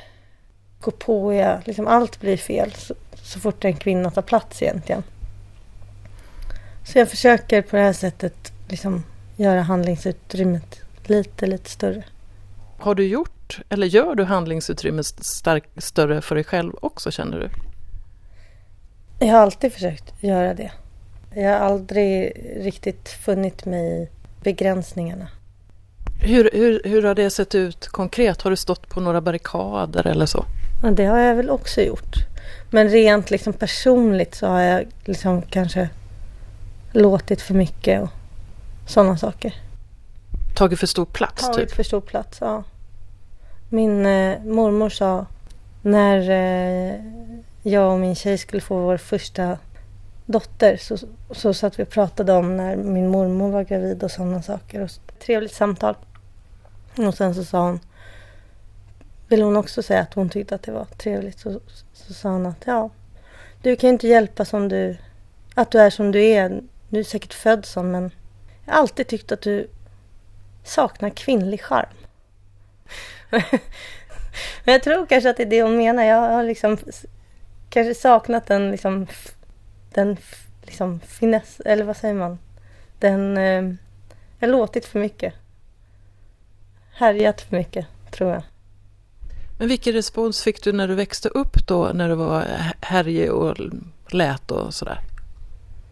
gåpåiga. 0.81 1.63
Liksom 1.65 1.87
allt 1.87 2.21
blir 2.21 2.37
fel 2.37 2.73
så, 2.73 2.95
så 3.15 3.41
fort 3.41 3.65
en 3.65 3.77
kvinna 3.77 4.11
tar 4.11 4.23
plats 4.23 4.63
egentligen. 4.63 5.03
Så 6.85 6.99
jag 6.99 7.09
försöker 7.09 7.63
på 7.63 7.77
det 7.77 7.83
här 7.83 7.93
sättet 7.93 8.53
liksom 8.69 9.05
göra 9.37 9.63
handlingsutrymmet 9.63 10.81
lite, 11.05 11.47
lite 11.47 11.71
större. 11.71 12.05
Har 12.79 12.95
du 12.95 13.07
gjort, 13.07 13.38
eller 13.69 13.87
gör 13.87 14.15
du 14.15 14.25
handlingsutrymmet 14.25 15.07
stark, 15.07 15.65
större 15.77 16.21
för 16.21 16.35
dig 16.35 16.45
själv 16.45 16.73
också 16.81 17.11
känner 17.11 17.39
du? 17.39 17.51
Jag 19.27 19.33
har 19.33 19.41
alltid 19.41 19.73
försökt 19.73 20.23
göra 20.23 20.55
det. 20.55 20.71
Jag 21.35 21.51
har 21.51 21.67
aldrig 21.67 22.33
riktigt 22.57 23.09
funnit 23.09 23.65
mig 23.65 24.03
i 24.03 24.09
begränsningarna. 24.43 25.29
Hur, 26.21 26.51
hur, 26.53 26.83
hur 26.85 27.03
har 27.03 27.15
det 27.15 27.31
sett 27.31 27.55
ut 27.55 27.89
konkret? 27.89 28.43
Har 28.43 28.51
du 28.51 28.57
stått 28.57 28.89
på 28.89 29.01
några 29.01 29.21
barrikader 29.21 30.07
eller 30.07 30.27
så? 30.27 30.45
Ja, 30.83 30.91
det 30.91 31.05
har 31.05 31.19
jag 31.19 31.35
väl 31.35 31.51
också 31.51 31.81
gjort. 31.81 32.17
Men 32.71 32.89
rent 32.89 33.31
liksom 33.31 33.53
personligt 33.53 34.35
så 34.35 34.47
har 34.47 34.61
jag 34.61 34.87
liksom 35.05 35.43
kanske 35.43 35.89
låtit 36.93 37.43
för 37.43 37.55
mycket 37.55 38.03
och 38.03 38.09
sådana 38.87 39.19
saker. 39.19 39.55
Tagit 40.55 40.79
för 40.79 40.87
stor 40.87 41.05
plats? 41.05 41.43
Tagit 41.43 41.69
typ. 41.69 41.77
för 41.77 41.83
stor 41.83 42.01
plats, 42.01 42.39
ja. 42.41 42.65
Min 43.69 44.07
eh, 44.07 44.43
mormor 44.43 44.89
sa 44.89 45.27
när 45.83 46.31
eh, 46.31 47.01
jag 47.63 47.93
och 47.93 48.01
min 48.01 48.15
tjej 48.15 48.39
skulle 48.39 48.63
få 48.63 48.81
vår 48.81 48.97
första 48.97 49.59
dotter 50.27 50.77
så, 50.77 50.97
så 51.31 51.55
satt 51.55 51.79
vi 51.79 51.83
och 51.83 51.89
pratade 51.89 52.33
om 52.33 52.57
när 52.57 52.77
min 52.77 53.09
mormor 53.09 53.51
var 53.51 53.63
gravid 53.63 54.03
och 54.03 54.11
sådana 54.11 54.43
saker. 54.43 54.81
Och 54.81 54.91
trevligt 55.19 55.55
samtal. 55.55 55.95
Och 56.97 57.15
sen 57.15 57.35
så 57.35 57.45
sa 57.45 57.63
hon, 57.63 57.81
vill 59.29 59.43
hon 59.43 59.57
också 59.57 59.83
säga 59.83 60.01
att 60.01 60.15
hon 60.15 60.29
tyckte 60.29 60.55
att 60.55 60.63
det 60.63 60.73
var 60.73 60.85
trevligt, 60.85 61.39
så, 61.39 61.61
så 61.93 62.15
sa 62.15 62.31
hon 62.31 62.47
att 62.47 62.63
ja, 62.65 62.91
du 63.63 63.77
kan 63.77 63.89
ju 63.89 63.93
inte 63.93 64.09
hjälpa 64.09 64.45
som 64.45 64.69
du, 64.69 64.97
att 65.55 65.71
du 65.71 65.79
är 65.79 65.91
som 65.91 66.13
du 66.13 66.25
är. 66.25 66.63
Du 66.89 67.01
är 67.01 67.05
säkert 67.05 67.35
född 67.35 67.65
som, 67.65 67.91
men 67.91 68.11
jag 68.65 68.73
har 68.73 68.81
alltid 68.81 69.07
tyckt 69.07 69.33
att 69.33 69.41
du 69.41 69.71
saknar 70.65 71.11
kvinnlig 71.11 71.63
charm. 71.63 71.95
men 74.65 74.73
jag 74.73 74.83
tror 74.83 75.07
kanske 75.07 75.31
att 75.31 75.37
det 75.37 75.43
är 75.43 75.47
det 75.47 75.63
hon 75.63 75.77
menar. 75.77 76.05
Jag 76.05 76.21
har 76.21 76.45
liksom 76.45 76.79
kanske 77.71 77.95
saknat 77.95 78.47
den 78.47 78.71
liksom, 78.71 79.07
den 79.95 80.17
liksom 80.63 81.01
finess, 81.01 81.61
eller 81.65 81.85
vad 81.85 81.97
säger 81.97 82.15
man? 82.15 82.39
Den, 82.99 83.37
eh, 83.37 83.75
jag 84.39 84.49
har 84.49 84.53
låtit 84.53 84.87
för 84.87 85.01
mycket. 85.01 85.35
Härjat 86.93 87.41
för 87.41 87.57
mycket, 87.57 87.87
tror 88.11 88.31
jag. 88.31 88.43
Men 89.59 89.69
vilken 89.69 89.93
respons 89.93 90.43
fick 90.43 90.65
du 90.65 90.73
när 90.73 90.89
du 90.89 90.95
växte 90.95 91.29
upp 91.29 91.67
då, 91.67 91.91
när 91.95 92.09
du 92.09 92.15
var 92.15 92.45
härjig 92.81 93.33
och 93.33 93.57
lät 94.11 94.51
och 94.51 94.75
sådär? 94.75 95.01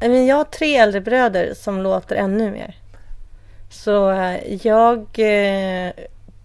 Jag 0.00 0.36
har 0.36 0.44
tre 0.44 0.76
äldre 0.76 1.00
bröder 1.00 1.54
som 1.54 1.82
låter 1.82 2.16
ännu 2.16 2.50
mer. 2.50 2.76
Så 3.70 4.10
eh, 4.10 4.66
jag 4.66 4.98
eh, 5.18 5.92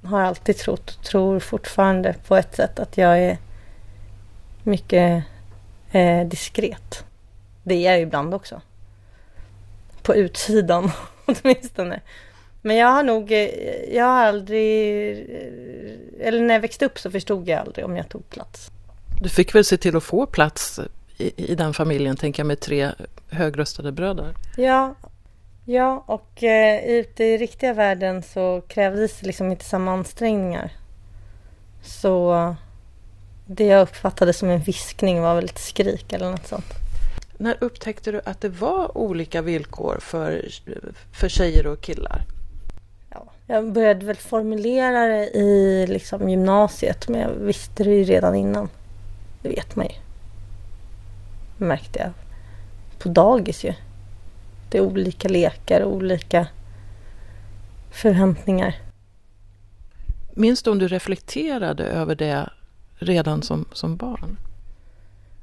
har 0.03 0.21
alltid 0.21 0.57
trott 0.57 0.97
och 0.97 1.03
tror 1.05 1.39
fortfarande 1.39 2.15
på 2.27 2.35
ett 2.35 2.55
sätt 2.55 2.79
att 2.79 2.97
jag 2.97 3.19
är 3.19 3.37
mycket 4.63 5.23
eh, 5.91 6.27
diskret. 6.27 7.05
Det 7.63 7.87
är 7.87 7.91
jag 7.91 8.01
ibland 8.01 8.33
också. 8.33 8.61
På 10.01 10.15
utsidan 10.15 10.91
åtminstone. 11.25 12.01
Men 12.61 12.75
jag 12.75 12.87
har 12.87 13.03
nog, 13.03 13.31
eh, 13.31 13.49
jag 13.95 14.05
har 14.05 14.25
aldrig, 14.25 15.11
eh, 15.19 16.27
eller 16.27 16.41
när 16.41 16.53
jag 16.53 16.61
växte 16.61 16.85
upp 16.85 16.99
så 16.99 17.11
förstod 17.11 17.47
jag 17.47 17.59
aldrig 17.59 17.85
om 17.85 17.97
jag 17.97 18.09
tog 18.09 18.29
plats. 18.29 18.71
Du 19.21 19.29
fick 19.29 19.55
väl 19.55 19.65
se 19.65 19.77
till 19.77 19.95
att 19.95 20.03
få 20.03 20.25
plats 20.25 20.79
i, 21.17 21.51
i 21.51 21.55
den 21.55 21.73
familjen, 21.73 22.15
tänker 22.15 22.39
jag, 22.39 22.47
med 22.47 22.59
tre 22.59 22.91
högröstade 23.29 23.91
bröder? 23.91 24.33
Ja, 24.57 24.95
ja 25.65 26.04
och 26.06 26.43
eh, 26.43 26.86
ute 26.86 27.24
i 27.24 27.38
riktiga 27.38 27.74
världen 27.74 28.24
så 28.24 28.62
krävdes 28.67 29.21
liksom 29.21 29.52
inte 29.52 29.65
samma 29.65 29.91
ansträngningar. 29.91 30.71
Så 31.84 32.56
det 33.45 33.65
jag 33.65 33.82
uppfattade 33.82 34.34
som 34.34 34.50
en 34.50 34.60
viskning 34.60 35.21
var 35.21 35.36
väl 35.36 35.45
ett 35.45 35.60
skrik 35.60 36.13
eller 36.13 36.32
något 36.32 36.47
sånt. 36.47 36.65
När 37.38 37.58
upptäckte 37.60 38.12
du 38.12 38.21
att 38.26 38.41
det 38.41 38.50
var 38.50 38.97
olika 38.97 39.41
villkor 39.41 39.97
för, 40.02 40.45
för 41.13 41.30
tjejer 41.30 41.67
och 41.67 41.82
killar? 41.82 42.21
Ja, 43.10 43.24
jag 43.47 43.71
började 43.71 44.06
väl 44.06 44.15
formulera 44.15 45.08
det 45.08 45.30
i 45.30 45.88
liksom 45.88 46.30
gymnasiet 46.30 47.08
men 47.08 47.21
jag 47.21 47.30
visste 47.30 47.84
det 47.84 47.95
ju 47.95 48.04
redan 48.04 48.36
innan. 48.36 48.69
Det 49.41 49.50
vet 49.50 49.76
man 49.76 49.86
ju. 49.86 49.93
Det 51.58 51.65
märkte 51.65 52.00
jag 52.00 52.12
på 53.00 53.10
dagis 53.10 53.63
ju. 53.63 53.74
Det 54.71 54.77
är 54.77 54.81
olika 54.81 55.27
lekar 55.27 55.81
och 55.81 55.91
olika 55.93 56.47
förväntningar. 57.91 58.75
Minns 60.34 60.63
du 60.63 60.71
om 60.71 60.79
du 60.79 60.88
reflekterade 60.88 61.84
över 61.84 62.15
det 62.15 62.49
redan 62.95 63.41
som, 63.41 63.65
som 63.73 63.97
barn? 63.97 64.38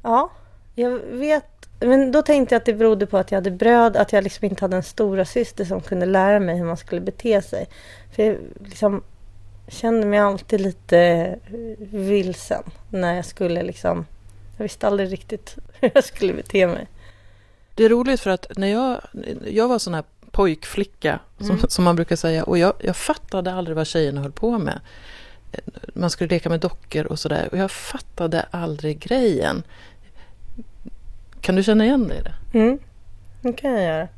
Ja, 0.02 0.30
jag 0.74 0.90
vet. 0.98 1.44
Men 1.80 2.12
då 2.12 2.22
tänkte 2.22 2.54
jag 2.54 2.60
att 2.60 2.66
det 2.66 2.74
berodde 2.74 3.06
på 3.06 3.18
att 3.18 3.30
jag 3.30 3.36
hade 3.36 3.50
bröd, 3.50 3.96
att 3.96 4.12
jag 4.12 4.24
liksom 4.24 4.44
inte 4.44 4.64
hade 4.64 4.76
en 4.76 4.82
stora 4.82 5.24
syster 5.24 5.64
som 5.64 5.80
kunde 5.80 6.06
lära 6.06 6.40
mig 6.40 6.56
hur 6.56 6.64
man 6.64 6.76
skulle 6.76 7.00
bete 7.00 7.42
sig. 7.42 7.66
För 8.12 8.22
jag 8.22 8.36
liksom 8.64 9.02
kände 9.68 10.06
mig 10.06 10.18
alltid 10.18 10.60
lite 10.60 11.38
vilsen 11.78 12.62
när 12.90 13.14
jag 13.14 13.24
skulle 13.24 13.62
liksom... 13.62 14.06
Jag 14.56 14.62
visste 14.62 14.86
aldrig 14.86 15.12
riktigt 15.12 15.56
hur 15.80 15.90
jag 15.94 16.04
skulle 16.04 16.32
bete 16.32 16.66
mig. 16.66 16.86
Det 17.78 17.84
är 17.84 17.88
roligt 17.88 18.20
för 18.20 18.30
att 18.30 18.46
när 18.56 18.68
jag, 18.68 19.00
jag 19.46 19.68
var 19.68 19.78
sån 19.78 19.94
här 19.94 20.04
pojkflicka, 20.30 21.18
som, 21.38 21.50
mm. 21.50 21.68
som 21.68 21.84
man 21.84 21.96
brukar 21.96 22.16
säga, 22.16 22.44
och 22.44 22.58
jag, 22.58 22.72
jag 22.78 22.96
fattade 22.96 23.52
aldrig 23.52 23.76
vad 23.76 23.86
tjejerna 23.86 24.20
höll 24.20 24.32
på 24.32 24.58
med 24.58 24.80
man 25.94 26.10
skulle 26.10 26.28
leka 26.28 26.48
med 26.48 26.60
dockor 26.60 27.06
och 27.06 27.18
sådär. 27.18 27.48
Och 27.52 27.58
jag 27.58 27.70
fattade 27.70 28.46
aldrig 28.50 28.98
grejen. 28.98 29.62
Kan 31.40 31.54
du 31.54 31.62
känna 31.62 31.84
igen 31.84 32.08
dig 32.08 32.18
i 32.18 32.22
det? 32.22 32.58
Mm, 32.58 32.78
det 33.40 33.52
kan 33.52 33.72
jag 33.72 33.82
göra. 33.82 34.08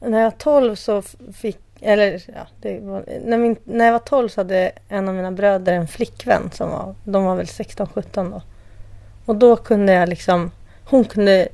När 0.00 0.18
jag 0.18 0.30
var 0.30 0.38
12 0.38 0.74
så 0.74 1.02
fick, 1.32 1.58
eller 1.80 2.22
ja, 2.34 2.78
var, 2.80 3.04
när, 3.24 3.38
min, 3.38 3.56
när 3.64 3.84
jag 3.84 3.92
var 3.92 3.98
12 3.98 4.28
så 4.28 4.40
hade 4.40 4.72
en 4.88 5.08
av 5.08 5.14
mina 5.14 5.32
bröder 5.32 5.72
en 5.72 5.88
flickvän 5.88 6.50
som 6.50 6.70
var, 6.70 6.94
de 7.04 7.24
var 7.24 7.36
väl 7.36 7.46
16-17 7.46 8.30
då. 8.30 8.42
Och 9.24 9.36
då 9.36 9.56
kunde 9.56 9.92
jag 9.92 10.08
liksom, 10.08 10.50
hon 10.84 11.04
kunde 11.04 11.48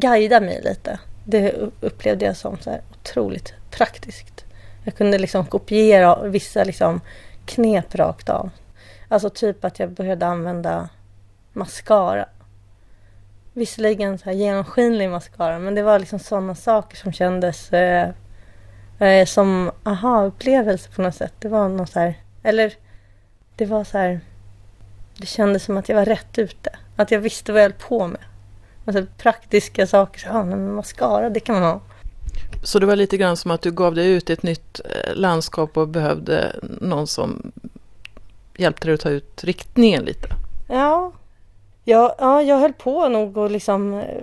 guida 0.00 0.40
mig 0.40 0.62
lite. 0.64 0.98
Det 1.24 1.54
upplevde 1.80 2.24
jag 2.24 2.36
som 2.36 2.58
så 2.58 2.70
här 2.70 2.80
otroligt 2.90 3.54
praktiskt. 3.70 4.44
Jag 4.84 4.94
kunde 4.94 5.18
liksom 5.18 5.46
kopiera 5.46 6.28
vissa 6.28 6.64
liksom 6.64 7.00
knep 7.46 7.94
rakt 7.94 8.28
av. 8.28 8.50
Alltså 9.08 9.30
typ 9.30 9.64
att 9.64 9.78
jag 9.78 9.90
började 9.90 10.26
använda 10.26 10.88
mascara. 11.52 12.28
Visserligen 13.52 14.18
så 14.18 14.24
här 14.24 14.32
genomskinlig 14.32 15.10
mascara 15.10 15.58
men 15.58 15.74
det 15.74 15.82
var 15.82 15.98
liksom 15.98 16.18
sådana 16.18 16.54
saker 16.54 16.96
som 16.96 17.12
kändes 17.12 17.72
eh, 17.72 18.10
eh, 18.98 19.26
som 19.26 19.70
aha-upplevelse 19.82 20.90
på 20.90 21.02
något 21.02 21.14
sätt. 21.14 21.34
Det 21.38 21.48
var 21.48 21.68
något 21.68 21.90
så 21.90 22.00
här, 22.00 22.14
eller 22.42 22.74
det 23.56 23.66
var 23.66 23.84
så 23.84 23.98
här, 23.98 24.20
det 25.16 25.26
kändes 25.26 25.64
som 25.64 25.76
att 25.76 25.88
jag 25.88 25.96
var 25.96 26.04
rätt 26.04 26.38
ute. 26.38 26.70
Att 26.96 27.10
jag 27.10 27.20
visste 27.20 27.52
vad 27.52 27.62
jag 27.62 27.68
höll 27.68 27.78
på 27.88 28.06
med. 28.06 28.20
Alltså 28.86 29.06
praktiska 29.18 29.86
saker, 29.86 30.20
så, 30.20 30.28
ah, 30.28 30.44
men 30.44 30.74
mascara 30.74 31.30
det 31.30 31.40
kan 31.40 31.54
man 31.54 31.64
ha. 31.64 31.80
Så 32.62 32.78
det 32.78 32.86
var 32.86 32.96
lite 32.96 33.16
grann 33.16 33.36
som 33.36 33.50
att 33.50 33.62
du 33.62 33.70
gav 33.70 33.94
dig 33.94 34.10
ut 34.10 34.30
i 34.30 34.32
ett 34.32 34.42
nytt 34.42 34.80
eh, 34.84 35.14
landskap 35.14 35.76
och 35.76 35.88
behövde 35.88 36.56
någon 36.80 37.06
som 37.06 37.52
hjälpte 38.56 38.86
dig 38.86 38.94
att 38.94 39.00
ta 39.00 39.10
ut 39.10 39.44
riktningen 39.44 40.04
lite? 40.04 40.28
Ja, 40.68 41.12
ja, 41.84 42.14
ja 42.18 42.42
jag 42.42 42.58
höll 42.58 42.72
på 42.72 43.08
nog 43.08 43.36
och 43.36 43.50
liksom 43.50 43.94
eh, 43.94 44.22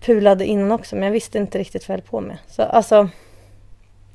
pulade 0.00 0.46
innan 0.46 0.72
också 0.72 0.96
men 0.96 1.04
jag 1.04 1.12
visste 1.12 1.38
inte 1.38 1.58
riktigt 1.58 1.88
vad 1.88 1.92
jag 1.94 2.02
höll 2.02 2.10
på 2.10 2.20
med. 2.20 2.38
Så 2.48 2.62
alltså, 2.62 3.08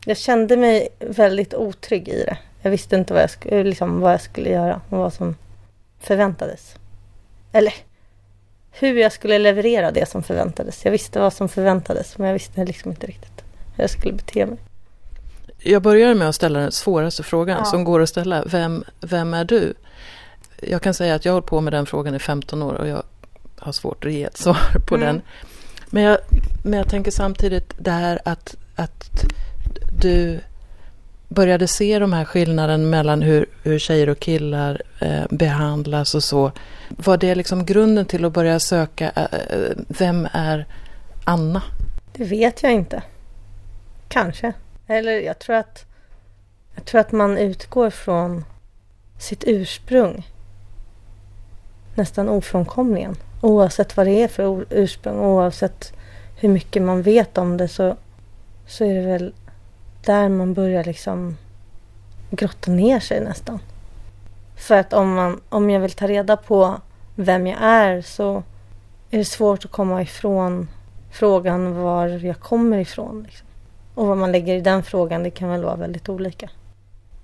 jag 0.05 0.17
kände 0.17 0.57
mig 0.57 0.89
väldigt 0.99 1.53
otrygg 1.53 2.07
i 2.07 2.23
det. 2.23 2.37
Jag 2.61 2.71
visste 2.71 2.95
inte 2.95 3.13
vad 3.13 3.29
jag, 3.43 3.65
liksom, 3.65 3.99
vad 3.99 4.13
jag 4.13 4.21
skulle 4.21 4.49
göra 4.49 4.81
och 4.89 4.97
vad 4.97 5.13
som 5.13 5.35
förväntades. 5.99 6.75
Eller 7.51 7.73
hur 8.79 8.97
jag 8.97 9.11
skulle 9.11 9.39
leverera 9.39 9.91
det 9.91 10.09
som 10.09 10.23
förväntades. 10.23 10.85
Jag 10.85 10.91
visste 10.91 11.19
vad 11.19 11.33
som 11.33 11.49
förväntades 11.49 12.17
men 12.17 12.27
jag 12.27 12.33
visste 12.33 12.65
liksom 12.65 12.91
inte 12.91 13.07
riktigt 13.07 13.43
hur 13.75 13.83
jag 13.83 13.89
skulle 13.89 14.13
bete 14.13 14.45
mig. 14.45 14.57
Jag 15.59 15.81
börjar 15.81 16.13
med 16.13 16.29
att 16.29 16.35
ställa 16.35 16.59
den 16.59 16.71
svåraste 16.71 17.23
frågan 17.23 17.57
ja. 17.57 17.65
som 17.65 17.83
går 17.83 18.01
att 18.01 18.09
ställa. 18.09 18.43
Vem, 18.45 18.83
vem 19.01 19.33
är 19.33 19.45
du? 19.45 19.73
Jag 20.61 20.81
kan 20.81 20.93
säga 20.93 21.15
att 21.15 21.25
jag 21.25 21.31
har 21.31 21.35
hållit 21.35 21.49
på 21.49 21.61
med 21.61 21.73
den 21.73 21.85
frågan 21.85 22.15
i 22.15 22.19
15 22.19 22.63
år 22.63 22.73
och 22.73 22.87
jag 22.87 23.03
har 23.57 23.71
svårt 23.71 24.05
att 24.05 24.11
ge 24.11 24.23
ett 24.23 24.37
svar 24.37 24.57
på 24.87 24.95
mm. 24.95 25.07
den. 25.07 25.21
Men 25.89 26.03
jag, 26.03 26.17
men 26.63 26.79
jag 26.79 26.89
tänker 26.89 27.11
samtidigt 27.11 27.73
det 27.77 27.91
här 27.91 28.19
att, 28.25 28.55
att 28.75 29.09
du 30.01 30.39
började 31.27 31.67
se 31.67 31.99
de 31.99 32.13
här 32.13 32.25
skillnaden 32.25 32.89
mellan 32.89 33.21
hur, 33.21 33.45
hur 33.63 33.79
tjejer 33.79 34.09
och 34.09 34.19
killar 34.19 34.81
eh, 34.99 35.23
behandlas 35.29 36.15
och 36.15 36.23
så. 36.23 36.51
Var 36.89 37.17
det 37.17 37.35
liksom 37.35 37.65
grunden 37.65 38.05
till 38.05 38.25
att 38.25 38.33
börja 38.33 38.59
söka, 38.59 39.11
eh, 39.15 39.23
eh, 39.23 39.71
vem 39.87 40.27
är 40.31 40.65
Anna? 41.23 41.61
Det 42.13 42.23
vet 42.23 42.63
jag 42.63 42.71
inte. 42.71 43.03
Kanske. 44.07 44.53
Eller 44.87 45.19
jag 45.19 45.39
tror 45.39 45.55
att 45.55 45.85
Jag 46.75 46.85
tror 46.85 47.01
att 47.01 47.11
man 47.11 47.37
utgår 47.37 47.89
från 47.89 48.45
sitt 49.17 49.43
ursprung 49.47 50.27
nästan 51.95 52.29
ofrånkomligen. 52.29 53.15
Oavsett 53.41 53.97
vad 53.97 54.05
det 54.05 54.23
är 54.23 54.27
för 54.27 54.65
ursprung, 54.69 55.19
oavsett 55.19 55.93
hur 56.35 56.49
mycket 56.49 56.81
man 56.81 57.01
vet 57.01 57.37
om 57.37 57.57
det 57.57 57.67
så, 57.67 57.97
så 58.67 58.85
är 58.85 58.93
det 58.93 59.01
väl 59.01 59.33
där 60.05 60.29
man 60.29 60.53
börjar 60.53 60.83
liksom 60.83 61.37
grotta 62.31 62.71
ner 62.71 62.99
sig 62.99 63.21
nästan. 63.21 63.59
För 64.55 64.75
att 64.75 64.93
om, 64.93 65.13
man, 65.13 65.41
om 65.49 65.69
jag 65.69 65.79
vill 65.79 65.91
ta 65.91 66.07
reda 66.07 66.37
på 66.37 66.75
vem 67.15 67.47
jag 67.47 67.57
är 67.61 68.01
så 68.01 68.43
är 69.11 69.17
det 69.17 69.25
svårt 69.25 69.65
att 69.65 69.71
komma 69.71 70.01
ifrån 70.01 70.67
frågan 71.11 71.75
var 71.75 72.07
jag 72.07 72.39
kommer 72.39 72.77
ifrån. 72.77 73.23
Liksom. 73.23 73.47
Och 73.95 74.07
vad 74.07 74.17
man 74.17 74.31
lägger 74.31 74.55
i 74.55 74.61
den 74.61 74.83
frågan, 74.83 75.23
det 75.23 75.29
kan 75.29 75.49
väl 75.49 75.63
vara 75.63 75.75
väldigt 75.75 76.09
olika. 76.09 76.49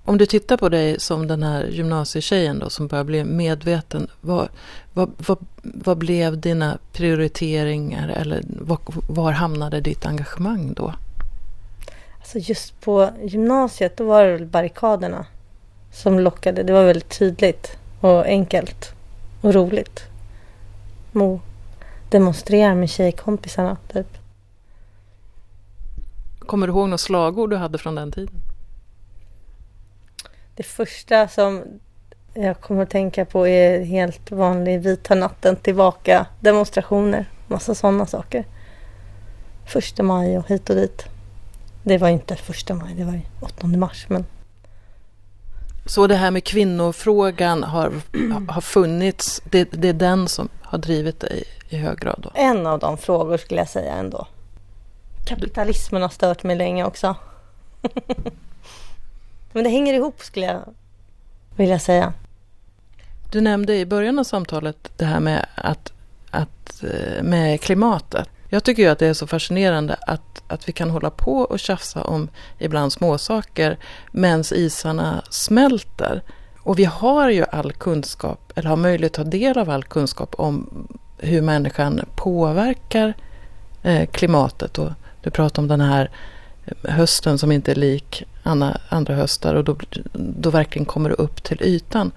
Om 0.04 0.18
du 0.18 0.26
tittar 0.26 0.56
på 0.56 0.68
dig 0.68 1.00
som 1.00 1.26
den 1.26 1.42
här 1.42 1.64
gymnasietjejen 1.64 2.58
då 2.58 2.70
som 2.70 2.86
börjar 2.86 3.04
bli 3.04 3.24
medveten. 3.24 4.08
Vad, 4.20 4.48
vad, 4.92 5.10
vad, 5.26 5.38
vad 5.62 5.98
blev 5.98 6.40
dina 6.40 6.78
prioriteringar 6.92 8.08
eller 8.08 8.42
var, 8.60 8.78
var 9.08 9.32
hamnade 9.32 9.80
ditt 9.80 10.06
engagemang 10.06 10.72
då? 10.72 10.94
Alltså 12.34 12.50
just 12.50 12.80
på 12.80 13.10
gymnasiet 13.22 13.96
då 13.96 14.04
var 14.04 14.24
det 14.24 14.32
väl 14.32 14.46
barrikaderna 14.46 15.26
som 15.92 16.20
lockade. 16.20 16.62
Det 16.62 16.72
var 16.72 16.84
väldigt 16.84 17.18
tydligt 17.18 17.76
och 18.00 18.26
enkelt 18.26 18.92
och 19.40 19.54
roligt. 19.54 20.02
Mo 21.12 21.40
demonstrera 22.10 22.74
med 22.74 22.90
tjejkompisarna 22.90 23.76
typ. 23.92 24.06
Kommer 26.38 26.66
du 26.66 26.72
ihåg 26.72 26.88
något 26.88 27.00
slagord 27.00 27.50
du 27.50 27.56
hade 27.56 27.78
från 27.78 27.94
den 27.94 28.12
tiden? 28.12 28.34
Det 30.56 30.62
första 30.62 31.28
som 31.28 31.64
jag 32.34 32.60
kommer 32.60 32.82
att 32.82 32.90
tänka 32.90 33.24
på 33.24 33.48
är 33.48 33.84
helt 33.84 34.30
vanlig 34.30 34.80
vita 34.80 35.14
natten 35.14 35.56
tillbaka 35.56 36.26
demonstrationer. 36.40 37.30
Massa 37.46 37.74
sådana 37.74 38.06
saker. 38.06 38.44
Första 39.66 40.02
maj 40.02 40.38
och 40.38 40.48
hit 40.48 40.70
och 40.70 40.76
dit. 40.76 41.11
Det 41.82 41.98
var 41.98 42.08
inte 42.08 42.36
första 42.36 42.74
maj, 42.74 42.94
det 42.94 43.04
var 43.04 43.20
8 43.40 43.66
mars. 43.66 44.06
Men... 44.08 44.26
Så 45.86 46.06
det 46.06 46.14
här 46.14 46.30
med 46.30 46.44
kvinnofrågan 46.44 47.62
har, 47.62 47.92
har 48.48 48.60
funnits, 48.60 49.42
det, 49.44 49.64
det 49.64 49.88
är 49.88 49.92
den 49.92 50.28
som 50.28 50.48
har 50.62 50.78
drivit 50.78 51.20
dig 51.20 51.44
i 51.68 51.76
hög 51.76 51.98
grad? 51.98 52.20
Då? 52.22 52.30
En 52.34 52.66
av 52.66 52.78
de 52.78 52.98
frågor 52.98 53.36
skulle 53.36 53.60
jag 53.60 53.68
säga 53.68 53.94
ändå. 53.94 54.26
Kapitalismen 55.24 56.02
har 56.02 56.08
stört 56.08 56.42
mig 56.42 56.56
länge 56.56 56.84
också. 56.84 57.16
Men 59.52 59.64
det 59.64 59.70
hänger 59.70 59.94
ihop 59.94 60.20
skulle 60.20 60.46
jag 60.46 60.60
vilja 61.56 61.78
säga. 61.78 62.12
Du 63.30 63.40
nämnde 63.40 63.76
i 63.76 63.86
början 63.86 64.18
av 64.18 64.24
samtalet 64.24 64.92
det 64.96 65.04
här 65.04 65.20
med, 65.20 65.46
att, 65.54 65.92
att, 66.30 66.82
eh, 66.82 67.22
med 67.22 67.60
klimatet. 67.60 68.28
Jag 68.52 68.64
tycker 68.64 68.82
ju 68.82 68.88
att 68.88 68.98
det 68.98 69.06
är 69.06 69.14
så 69.14 69.26
fascinerande 69.26 69.96
att, 70.06 70.42
att 70.46 70.68
vi 70.68 70.72
kan 70.72 70.90
hålla 70.90 71.10
på 71.10 71.38
och 71.38 71.58
tjafsa 71.58 72.04
om 72.04 72.28
ibland 72.58 72.92
småsaker 72.92 73.78
medan 74.10 74.44
isarna 74.52 75.22
smälter. 75.30 76.22
Och 76.58 76.78
vi 76.78 76.84
har 76.84 77.30
ju 77.30 77.44
all 77.52 77.72
kunskap, 77.72 78.52
eller 78.54 78.68
har 78.68 78.76
möjlighet 78.76 79.18
att 79.18 79.24
ta 79.24 79.30
del 79.30 79.58
av 79.58 79.70
all 79.70 79.84
kunskap 79.84 80.34
om 80.38 80.88
hur 81.18 81.42
människan 81.42 82.00
påverkar 82.16 83.14
eh, 83.82 84.06
klimatet. 84.06 84.78
Och 84.78 84.90
du 85.22 85.30
pratar 85.30 85.62
om 85.62 85.68
den 85.68 85.80
här 85.80 86.10
eh, 86.64 86.90
hösten 86.90 87.38
som 87.38 87.52
inte 87.52 87.70
är 87.70 87.76
lik 87.76 88.24
andra 88.88 89.14
höstar 89.14 89.54
och 89.54 89.64
då, 89.64 89.76
då 90.12 90.50
verkligen 90.50 90.86
kommer 90.86 91.08
det 91.08 91.14
upp 91.14 91.42
till 91.42 91.62
ytan. 91.62 92.12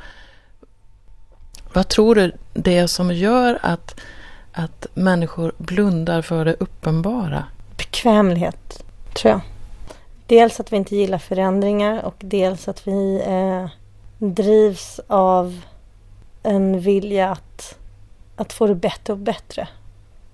Vad 1.74 1.88
tror 1.88 2.15
du 2.15 2.32
det 2.54 2.78
är 2.78 2.88
som 2.88 3.13
gör 3.13 3.60
att, 3.62 4.00
att 4.56 4.88
människor 4.94 5.52
blundar 5.58 6.22
för 6.22 6.46
det 6.46 6.54
uppenbara? 6.54 7.44
Bekvämlighet, 7.78 8.84
tror 9.13 9.32
jag. 9.32 9.41
Dels 10.28 10.60
att 10.60 10.74
vi 10.74 10.78
inte 10.78 10.96
gillar 10.96 11.18
förändringar 11.18 12.04
och 12.04 12.15
dels 12.18 12.68
att 12.68 12.88
vi 12.88 13.24
eh, 13.26 13.70
drivs 14.18 15.00
av 15.08 15.62
en 16.44 16.80
vilja 16.80 17.32
att, 17.32 17.78
att 18.36 18.54
få 18.54 18.68
det 18.68 18.76
bättre 18.76 19.13
och 19.13 19.20
bättre. 19.20 19.68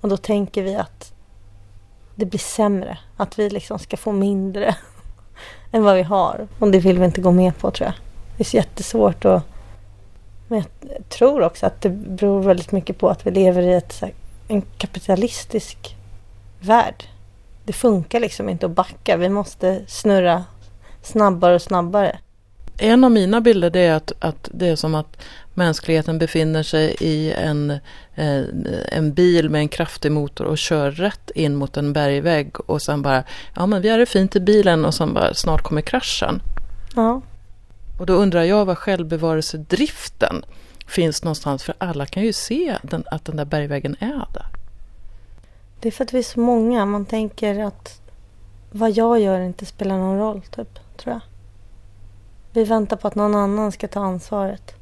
Och 0.01 0.09
då 0.09 0.17
tänker 0.17 0.63
vi 0.63 0.75
att 0.75 1.13
det 2.15 2.25
blir 2.25 2.39
sämre. 2.39 2.97
Att 3.17 3.39
vi 3.39 3.49
liksom 3.49 3.79
ska 3.79 3.97
få 3.97 4.11
mindre 4.11 4.75
än 5.71 5.83
vad 5.83 5.95
vi 5.95 6.03
har. 6.03 6.47
Och 6.59 6.71
det 6.71 6.79
vill 6.79 6.99
vi 6.99 7.05
inte 7.05 7.21
gå 7.21 7.31
med 7.31 7.57
på 7.57 7.71
tror 7.71 7.85
jag. 7.85 7.95
Det 8.37 8.43
är 8.43 8.45
så 8.45 8.57
jättesvårt 8.57 9.25
att... 9.25 9.43
Men 10.51 10.63
jag 10.81 11.09
tror 11.09 11.41
också 11.41 11.65
att 11.65 11.81
det 11.81 11.89
beror 11.89 12.43
väldigt 12.43 12.71
mycket 12.71 12.97
på 12.97 13.09
att 13.09 13.27
vi 13.27 13.31
lever 13.31 13.61
i 13.61 13.73
ett, 13.73 14.03
en 14.47 14.61
kapitalistisk 14.77 15.95
värld. 16.59 17.03
Det 17.63 17.73
funkar 17.73 18.19
liksom 18.19 18.49
inte 18.49 18.65
att 18.65 18.71
backa. 18.71 19.17
Vi 19.17 19.29
måste 19.29 19.81
snurra 19.87 20.43
snabbare 21.01 21.55
och 21.55 21.61
snabbare. 21.61 22.19
En 22.77 23.03
av 23.03 23.11
mina 23.11 23.41
bilder 23.41 23.77
är 23.77 23.93
att, 23.93 24.11
att 24.19 24.49
det 24.53 24.67
är 24.67 24.75
som 24.75 24.95
att 24.95 25.21
mänskligheten 25.53 26.19
befinner 26.19 26.63
sig 26.63 26.95
i 26.99 27.33
en, 27.33 27.71
eh, 28.15 28.41
en 28.91 29.13
bil 29.13 29.49
med 29.49 29.59
en 29.59 29.69
kraftig 29.69 30.11
motor 30.11 30.45
och 30.45 30.57
kör 30.57 30.91
rätt 30.91 31.31
in 31.35 31.55
mot 31.55 31.77
en 31.77 31.93
bergvägg 31.93 32.59
och 32.59 32.81
sen 32.81 33.01
bara, 33.01 33.23
ja 33.55 33.65
men 33.65 33.81
vi 33.81 33.89
har 33.89 33.97
det 33.97 34.05
fint 34.05 34.35
i 34.35 34.39
bilen 34.39 34.85
och 34.85 34.93
sen 34.93 35.13
bara 35.13 35.33
snart 35.33 35.61
kommer 35.61 35.81
kraschen. 35.81 36.41
Ja. 36.95 37.21
Och 38.01 38.07
då 38.07 38.13
undrar 38.13 38.43
jag 38.43 38.65
var 38.65 38.75
självbevarelsedriften 38.75 40.45
finns 40.87 41.23
någonstans 41.23 41.63
för 41.63 41.75
alla 41.77 42.05
kan 42.05 42.23
ju 42.23 42.33
se 42.33 42.77
den, 42.83 43.03
att 43.11 43.25
den 43.25 43.37
där 43.37 43.45
bergväggen 43.45 43.95
är 43.99 44.27
där. 44.33 44.45
Det 45.79 45.87
är 45.87 45.91
för 45.91 46.03
att 46.03 46.13
vi 46.13 46.19
är 46.19 46.23
så 46.23 46.39
många. 46.39 46.85
Man 46.85 47.05
tänker 47.05 47.63
att 47.63 48.01
vad 48.71 48.91
jag 48.91 49.19
gör 49.19 49.39
inte 49.39 49.65
spelar 49.65 49.97
någon 49.97 50.17
roll, 50.17 50.41
typ, 50.41 50.79
tror 50.97 51.13
jag. 51.13 51.21
Vi 52.51 52.63
väntar 52.63 52.97
på 52.97 53.07
att 53.07 53.15
någon 53.15 53.35
annan 53.35 53.71
ska 53.71 53.87
ta 53.87 53.99
ansvaret. 53.99 54.75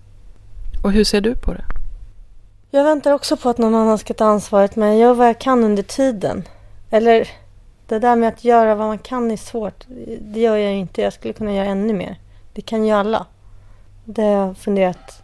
Och 0.84 0.92
hur 0.92 1.04
ser 1.04 1.22
du 1.22 1.36
på 1.36 1.54
det? 1.54 1.66
Jag 2.72 2.84
väntar 2.84 3.12
också 3.12 3.38
på 3.38 3.50
att 3.50 3.58
någon 3.58 3.76
annan 3.76 3.98
ska 3.98 4.14
ta 4.14 4.26
ansvaret 4.26 4.76
men 4.76 4.90
jag 4.90 4.98
gör 4.98 5.14
vad 5.14 5.28
jag 5.28 5.40
kan 5.40 5.64
under 5.64 5.84
tiden. 5.84 6.44
Eller 6.90 7.28
det 7.88 8.00
där 8.00 8.16
med 8.16 8.30
att 8.30 8.44
göra 8.44 8.76
vad 8.76 8.88
man 8.88 9.00
kan 9.00 9.32
är 9.32 9.38
svårt. 9.38 9.86
Det 10.22 10.40
gör 10.40 10.58
jag 10.58 10.74
inte. 10.74 11.02
Jag 11.02 11.14
skulle 11.14 11.34
kunna 11.34 11.54
göra 11.54 11.68
ännu 11.68 11.94
mer. 11.94 12.18
Det 12.54 12.62
kan 12.62 12.86
ju 12.86 12.92
alla. 12.92 13.26
Det 14.06 14.22
har 14.22 14.32
jag 14.32 14.58
funderat 14.58 15.24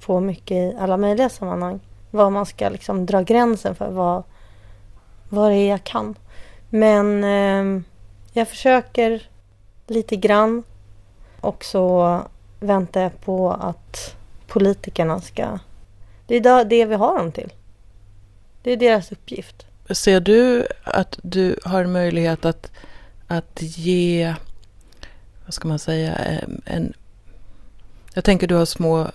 på 0.00 0.20
mycket 0.20 0.56
i 0.56 0.76
alla 0.78 0.96
möjliga 0.96 1.28
sammanhang. 1.28 1.80
Vad 2.10 2.32
man 2.32 2.46
ska 2.46 2.68
liksom 2.68 3.06
dra 3.06 3.22
gränsen 3.22 3.74
för. 3.74 3.90
Vad, 3.90 4.22
vad 5.28 5.50
det 5.50 5.56
är 5.56 5.70
jag 5.70 5.84
kan. 5.84 6.14
Men 6.70 7.24
eh, 7.24 7.82
jag 8.32 8.48
försöker 8.48 9.28
lite 9.86 10.16
grann. 10.16 10.62
Och 11.40 11.64
så 11.64 12.20
väntar 12.60 13.00
jag 13.00 13.20
på 13.20 13.50
att 13.52 14.16
politikerna 14.46 15.20
ska... 15.20 15.58
Det 16.26 16.36
är 16.36 16.64
det 16.64 16.84
vi 16.84 16.94
har 16.94 17.18
dem 17.18 17.32
till. 17.32 17.52
Det 18.62 18.70
är 18.70 18.76
deras 18.76 19.12
uppgift. 19.12 19.66
Ser 19.90 20.20
du 20.20 20.66
att 20.84 21.18
du 21.22 21.58
har 21.64 21.86
möjlighet 21.86 22.44
att, 22.44 22.70
att 23.26 23.62
ge, 23.62 24.34
vad 25.48 25.54
ska 25.54 25.68
man 25.68 25.78
säga, 25.78 26.14
en... 26.64 26.92
Jag 28.14 28.24
tänker 28.24 28.46
du 28.46 28.54
har 28.54 28.64
små, 28.64 29.06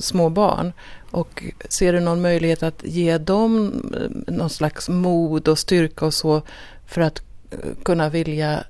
små 0.00 0.28
barn. 0.28 0.72
Och 1.10 1.44
ser 1.68 1.92
du 1.92 2.00
någon 2.00 2.20
möjlighet 2.20 2.62
att 2.62 2.84
ge 2.84 3.18
dem 3.18 3.82
någon 4.26 4.50
slags 4.50 4.88
mod 4.88 5.48
och 5.48 5.58
styrka 5.58 6.06
och 6.06 6.14
så 6.14 6.42
för 6.86 7.00
att 7.00 7.22
eh, 7.50 7.58
kunna 7.82 8.08
vilja 8.08 8.64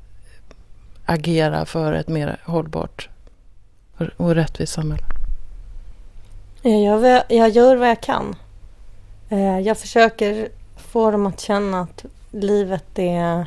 agera 1.05 1.67
för 1.67 1.93
ett 1.93 2.09
mer 2.09 2.41
hållbart 2.45 3.09
och 4.17 4.35
rättvist 4.35 4.73
samhälle? 4.73 5.05
Jag 6.63 6.81
gör, 6.81 7.23
jag 7.29 7.51
gör 7.51 7.77
vad 7.77 7.89
jag 7.89 8.03
kan. 8.03 8.37
Eh, 9.29 9.59
jag 9.59 9.79
försöker 9.79 10.49
få 10.77 11.11
dem 11.11 11.27
att 11.27 11.41
känna 11.41 11.81
att 11.81 12.05
livet 12.31 12.99
är 12.99 13.47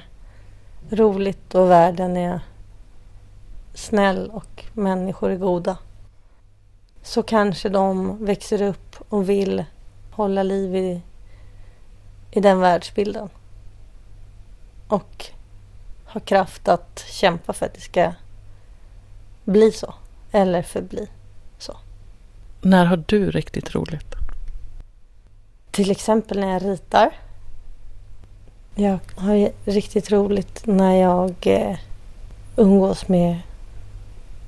roligt 0.90 1.56
och 1.56 1.70
världen 1.70 2.18
är 2.18 2.40
snäll 3.74 4.30
och 4.30 4.66
människor 4.74 5.32
är 5.32 5.38
goda. 5.38 5.78
Så 7.02 7.24
kanske 7.24 7.70
de 7.70 8.18
växer 8.26 8.62
upp 8.62 8.96
och 9.10 9.30
vill 9.30 9.66
hålla 10.12 10.44
liv 10.44 10.76
i, 10.76 11.02
i 12.32 12.40
den 12.40 12.60
världsbilden. 12.60 13.30
Och 14.88 15.26
ha 16.06 16.20
kraft 16.20 16.68
att 16.68 17.06
kämpa 17.10 17.54
för 17.54 17.66
att 17.66 17.74
det 17.74 17.82
ska 17.82 18.14
bli 19.44 19.72
så. 19.72 19.94
Eller 20.32 20.62
förbli. 20.62 21.08
När 22.62 22.86
har 22.86 23.04
du 23.08 23.32
riktigt 23.32 23.76
roligt? 23.76 24.16
Till 25.72 25.92
exempel 25.92 26.40
när 26.40 26.54
jag 26.54 26.66
ritar. 26.66 27.12
Jag 28.76 29.00
har 29.16 29.52
riktigt 29.66 30.12
roligt 30.12 30.62
när 30.66 30.96
jag 30.96 31.36
eh, 31.42 31.78
umgås 32.56 33.08
med 33.08 33.40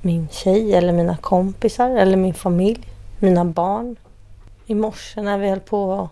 min 0.06 0.28
tjej 0.28 0.74
eller 0.74 0.92
mina 0.92 1.16
kompisar 1.16 1.90
eller 1.90 2.16
min 2.16 2.34
familj, 2.34 2.88
mina 3.18 3.44
barn. 3.44 3.96
I 4.66 4.74
morse 4.74 5.22
när 5.22 5.38
vi 5.38 5.48
höll 5.48 5.60
på 5.60 5.84
och 5.84 6.08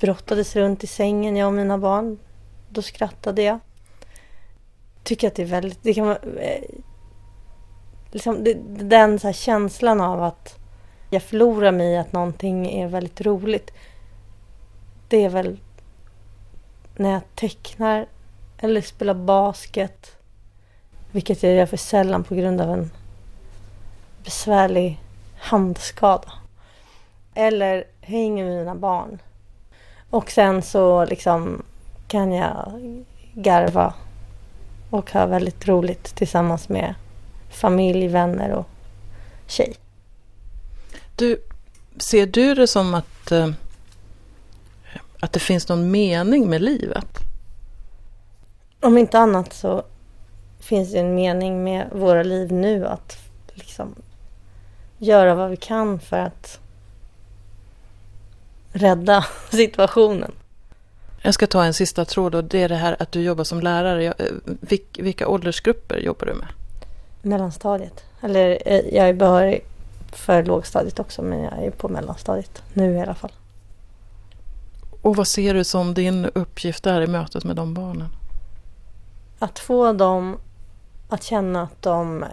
brottades 0.00 0.56
runt 0.56 0.84
i 0.84 0.86
sängen, 0.86 1.36
jag 1.36 1.46
och 1.46 1.52
mina 1.52 1.78
barn, 1.78 2.18
då 2.68 2.82
skrattade 2.82 3.42
jag. 3.42 3.58
Tycker 5.02 5.28
att 5.28 5.34
det 5.34 5.42
är 5.42 5.46
väldigt, 5.46 5.82
det 5.82 5.94
kan 5.94 6.06
vara, 6.06 6.18
eh, 6.40 6.62
liksom, 8.10 8.44
det, 8.44 8.54
den 8.78 9.18
så 9.18 9.32
känslan 9.32 10.00
av 10.00 10.22
att 10.22 10.58
jag 11.10 11.22
förlorar 11.22 11.72
mig 11.72 11.92
i 11.92 11.96
att 11.96 12.12
någonting 12.12 12.80
är 12.80 12.88
väldigt 12.88 13.20
roligt. 13.20 13.70
Det 15.08 15.24
är 15.24 15.28
väl 15.28 15.58
när 16.96 17.10
jag 17.10 17.22
tecknar 17.34 18.06
eller 18.58 18.80
spelar 18.80 19.14
basket. 19.14 20.16
Vilket 21.12 21.42
jag 21.42 21.54
gör 21.54 21.66
för 21.66 21.76
sällan 21.76 22.24
på 22.24 22.34
grund 22.34 22.60
av 22.60 22.70
en 22.70 22.90
besvärlig 24.24 25.00
handskada. 25.38 26.32
Eller 27.34 27.84
hänger 28.00 28.44
med 28.44 28.58
mina 28.58 28.74
barn. 28.74 29.18
Och 30.10 30.30
sen 30.30 30.62
så 30.62 31.04
liksom 31.04 31.62
kan 32.08 32.32
jag 32.32 32.72
garva 33.34 33.94
och 34.90 35.10
ha 35.10 35.26
väldigt 35.26 35.68
roligt 35.68 36.14
tillsammans 36.14 36.68
med 36.68 36.94
familj, 37.50 38.08
vänner 38.08 38.50
och 38.52 38.66
tjej. 39.46 39.74
Du, 41.16 41.42
ser 41.96 42.26
du 42.26 42.54
det 42.54 42.66
som 42.66 42.94
att, 42.94 43.30
eh, 43.30 43.50
att 45.20 45.32
det 45.32 45.40
finns 45.40 45.68
någon 45.68 45.90
mening 45.90 46.50
med 46.50 46.62
livet? 46.62 47.18
Om 48.80 48.98
inte 48.98 49.18
annat 49.18 49.52
så 49.52 49.82
finns 50.58 50.92
det 50.92 50.98
en 50.98 51.14
mening 51.14 51.64
med 51.64 51.90
våra 51.92 52.22
liv 52.22 52.52
nu 52.52 52.86
att 52.86 53.18
liksom 53.54 53.94
göra 55.00 55.34
vad 55.34 55.50
vi 55.50 55.56
kan 55.56 56.00
för 56.00 56.18
att 56.18 56.60
rädda 58.72 59.24
situationen. 59.50 60.32
Jag 61.22 61.34
ska 61.34 61.46
ta 61.46 61.64
en 61.64 61.74
sista 61.74 62.04
tråd 62.04 62.34
och 62.34 62.44
det 62.44 62.62
är 62.62 62.68
det 62.68 62.76
här 62.76 62.96
att 62.98 63.12
du 63.12 63.22
jobbar 63.22 63.44
som 63.44 63.60
lärare. 63.60 64.04
Eh, 64.04 64.74
vilka 64.98 65.28
åldersgrupper 65.28 65.96
jobbar 65.96 66.26
du 66.26 66.34
med? 66.34 66.48
Mellanstadiet. 67.22 68.04
Eller 68.20 68.62
eh, 68.66 68.94
jag 68.94 69.08
är 69.08 69.14
behörig 69.14 69.64
för 70.12 70.44
lågstadiet 70.44 70.98
också 70.98 71.22
men 71.22 71.42
jag 71.42 71.64
är 71.64 71.70
på 71.70 71.88
mellanstadiet 71.88 72.62
nu 72.72 72.94
i 72.94 73.00
alla 73.00 73.14
fall. 73.14 73.32
Och 75.02 75.16
vad 75.16 75.28
ser 75.28 75.54
du 75.54 75.64
som 75.64 75.94
din 75.94 76.24
uppgift 76.24 76.84
där 76.84 77.02
i 77.02 77.06
mötet 77.06 77.44
med 77.44 77.56
de 77.56 77.74
barnen? 77.74 78.08
Att 79.38 79.58
få 79.58 79.92
dem 79.92 80.38
att 81.08 81.22
känna 81.22 81.62
att 81.62 81.82
de 81.82 82.24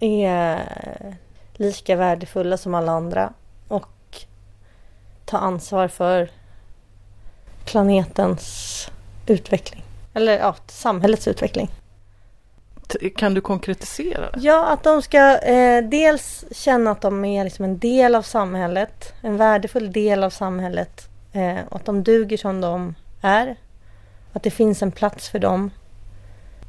är 0.00 1.16
lika 1.56 1.96
värdefulla 1.96 2.56
som 2.56 2.74
alla 2.74 2.92
andra 2.92 3.32
och 3.68 3.86
ta 5.24 5.38
ansvar 5.38 5.88
för 5.88 6.30
planetens 7.64 8.88
utveckling. 9.26 9.82
Eller 10.14 10.38
ja, 10.38 10.56
samhällets 10.66 11.28
utveckling. 11.28 11.70
Kan 13.16 13.34
du 13.34 13.40
konkretisera? 13.40 14.30
Ja, 14.36 14.66
att 14.66 14.82
de 14.82 15.02
ska 15.02 15.38
eh, 15.38 15.84
dels 15.84 16.44
känna 16.50 16.90
att 16.90 17.00
de 17.00 17.24
är 17.24 17.44
liksom 17.44 17.64
en 17.64 17.78
del 17.78 18.14
av 18.14 18.22
samhället. 18.22 19.14
En 19.20 19.36
värdefull 19.36 19.92
del 19.92 20.24
av 20.24 20.30
samhället. 20.30 21.08
Eh, 21.32 21.58
och 21.68 21.76
att 21.76 21.84
de 21.84 22.02
duger 22.02 22.36
som 22.36 22.60
de 22.60 22.94
är. 23.20 23.56
Att 24.32 24.42
det 24.42 24.50
finns 24.50 24.82
en 24.82 24.92
plats 24.92 25.28
för 25.28 25.38
dem. 25.38 25.70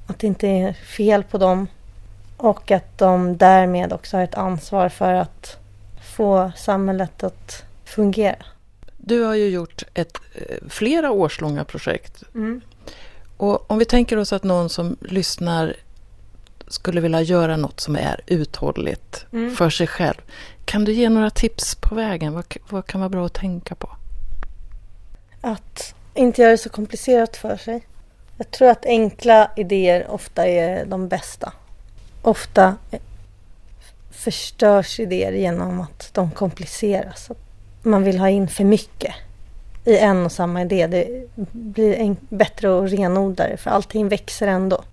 Att 0.08 0.20
det 0.20 0.28
inte 0.28 0.48
är 0.48 0.74
fel 0.74 1.24
på 1.24 1.38
dem. 1.38 1.68
Och 2.38 2.72
att 2.72 2.98
de 2.98 3.38
därmed 3.38 3.94
också 3.94 4.18
har 4.18 4.24
ett 4.24 4.36
ansvar 4.36 4.90
för 4.90 5.14
att 5.14 5.58
få 6.16 6.52
samhället 6.56 7.24
att 7.24 7.64
fungera. 7.86 8.46
Du 8.98 9.24
har 9.24 9.36
ju 9.36 9.50
gjort 9.50 9.84
ett 9.94 10.18
eh, 10.36 10.58
flera 10.70 11.12
årslånga 11.12 11.64
projekt. 11.64 12.24
Mm. 12.36 12.62
Och 13.38 13.72
om 13.72 13.78
vi 13.78 13.86
tänker 13.86 14.18
oss 14.18 14.34
att 14.34 14.44
någon 14.44 14.70
som 14.70 14.98
lyssnar 15.02 15.76
skulle 16.68 17.02
vilja 17.02 17.22
göra 17.22 17.58
något 17.58 17.80
som 17.80 17.96
är 17.96 18.22
uthålligt 18.26 19.26
mm. 19.34 19.56
för 19.56 19.70
sig 19.70 19.88
själv. 19.88 20.22
Kan 20.66 20.86
du 20.86 20.94
ge 20.94 21.10
några 21.10 21.30
tips 21.30 21.76
på 21.76 21.96
vägen? 21.96 22.34
Vad, 22.34 22.46
vad 22.70 22.86
kan 22.86 23.02
vara 23.02 23.10
bra 23.10 23.26
att 23.26 23.34
tänka 23.34 23.76
på? 23.76 23.90
Att 25.42 25.96
inte 26.14 26.42
göra 26.42 26.52
det 26.52 26.58
så 26.58 26.70
komplicerat 26.70 27.38
för 27.38 27.58
sig. 27.58 27.88
Jag 28.38 28.52
tror 28.52 28.70
att 28.70 28.86
enkla 28.86 29.52
idéer 29.56 30.08
ofta 30.10 30.48
är 30.48 30.86
de 30.86 31.08
bästa. 31.08 31.54
Ofta 32.22 32.76
förstörs 34.12 35.00
idéer 35.00 35.32
genom 35.32 35.82
att 35.82 36.10
de 36.14 36.32
kompliceras. 36.32 37.32
Man 37.82 38.04
vill 38.04 38.20
ha 38.20 38.30
in 38.30 38.48
för 38.48 38.64
mycket 38.64 39.16
i 39.86 39.98
en 39.98 40.26
och 40.26 40.32
samma 40.32 40.62
idé. 40.62 40.88
Det 40.88 41.28
blir 41.52 41.94
en 41.94 42.18
bättre 42.30 42.70
och 42.70 42.90
renodlare 42.90 43.58
för 43.58 43.70
allting 43.70 44.08
växer 44.08 44.48
ändå. 44.48 44.84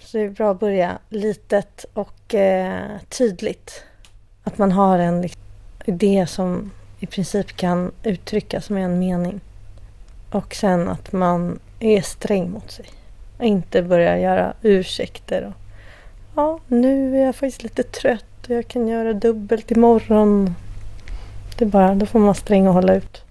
Så 0.00 0.16
det 0.16 0.24
är 0.24 0.30
bra 0.30 0.50
att 0.50 0.60
börja 0.60 0.98
litet 1.08 1.84
och 1.94 2.34
eh, 2.34 2.98
tydligt. 3.08 3.84
Att 4.44 4.58
man 4.58 4.72
har 4.72 4.98
en 4.98 5.22
liksom 5.22 5.42
idé 5.84 6.26
som 6.26 6.70
i 7.00 7.06
princip 7.06 7.56
kan 7.56 7.92
uttryckas 8.02 8.70
med 8.70 8.84
en 8.84 8.98
mening. 8.98 9.40
Och 10.30 10.54
sen 10.54 10.88
att 10.88 11.12
man 11.12 11.58
är 11.80 12.00
sträng 12.02 12.50
mot 12.50 12.70
sig. 12.70 12.86
Och 13.38 13.44
inte 13.44 13.82
börjar 13.82 14.16
göra 14.16 14.54
ursäkter. 14.62 15.42
Och, 15.42 15.61
ja, 16.34 16.60
nu 16.66 17.16
är 17.16 17.26
jag 17.26 17.36
faktiskt 17.36 17.62
lite 17.62 17.82
trött 17.82 18.24
och 18.44 18.50
jag 18.50 18.68
kan 18.68 18.88
göra 18.88 19.12
dubbelt 19.12 19.70
imorgon. 19.70 20.54
Det 21.58 21.64
är 21.64 21.68
bara, 21.68 21.94
då 21.94 22.06
får 22.06 22.18
man 22.18 22.34
sträng 22.34 22.68
och 22.68 22.74
hålla 22.74 22.94
ut. 22.94 23.22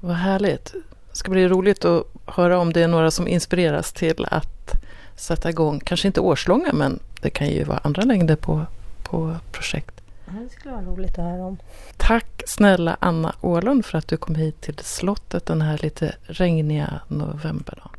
Vad 0.00 0.16
härligt. 0.16 0.72
Det 1.10 1.16
ska 1.16 1.30
bli 1.30 1.48
roligt 1.48 1.84
att 1.84 2.06
höra 2.26 2.58
om 2.58 2.72
det 2.72 2.82
är 2.82 2.88
några 2.88 3.10
som 3.10 3.28
inspireras 3.28 3.92
till 3.92 4.26
att 4.30 4.72
sätta 5.16 5.50
igång, 5.50 5.80
kanske 5.80 6.06
inte 6.06 6.20
årslånga 6.20 6.72
men 6.72 6.98
det 7.20 7.30
kan 7.30 7.46
ju 7.46 7.64
vara 7.64 7.78
andra 7.78 8.02
längder 8.02 8.36
på, 8.36 8.66
på 9.02 9.36
projekt. 9.52 10.00
Det 10.26 10.48
skulle 10.48 10.74
vara 10.74 10.84
roligt 10.84 11.18
att 11.18 11.24
höra 11.24 11.44
om. 11.44 11.58
Tack 11.96 12.42
snälla 12.46 12.96
Anna 13.00 13.34
Ålund 13.40 13.84
för 13.84 13.98
att 13.98 14.08
du 14.08 14.16
kom 14.16 14.34
hit 14.34 14.60
till 14.60 14.78
slottet 14.78 15.46
den 15.46 15.62
här 15.62 15.78
lite 15.78 16.14
regniga 16.22 17.00
novemberdagen. 17.08 17.90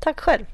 Tack 0.00 0.20
själv. 0.20 0.44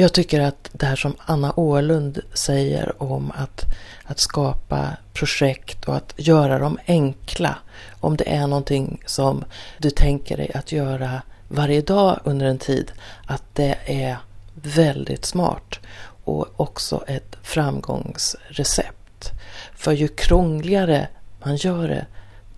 Jag 0.00 0.12
tycker 0.12 0.40
att 0.40 0.70
det 0.72 0.86
här 0.86 0.96
som 0.96 1.16
Anna 1.18 1.52
Ålund 1.56 2.20
säger 2.34 3.02
om 3.02 3.32
att, 3.36 3.64
att 4.04 4.18
skapa 4.18 4.96
projekt 5.12 5.84
och 5.84 5.96
att 5.96 6.14
göra 6.16 6.58
dem 6.58 6.78
enkla. 6.86 7.58
Om 8.00 8.16
det 8.16 8.34
är 8.34 8.46
någonting 8.46 9.02
som 9.06 9.44
du 9.78 9.90
tänker 9.90 10.36
dig 10.36 10.52
att 10.54 10.72
göra 10.72 11.22
varje 11.48 11.80
dag 11.80 12.20
under 12.24 12.46
en 12.46 12.58
tid, 12.58 12.92
att 13.26 13.42
det 13.52 13.76
är 13.86 14.16
väldigt 14.54 15.24
smart 15.24 15.78
och 16.24 16.60
också 16.60 17.04
ett 17.06 17.36
framgångsrecept. 17.42 19.30
För 19.74 19.92
ju 19.92 20.08
krångligare 20.08 21.08
man 21.44 21.56
gör 21.56 21.88
det, 21.88 22.06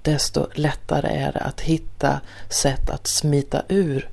desto 0.02 0.46
lättare 0.54 1.08
är 1.08 1.32
det 1.32 1.40
att 1.40 1.60
hitta 1.60 2.20
sätt 2.48 2.90
att 2.90 3.06
smita 3.06 3.62
ur 3.68 4.08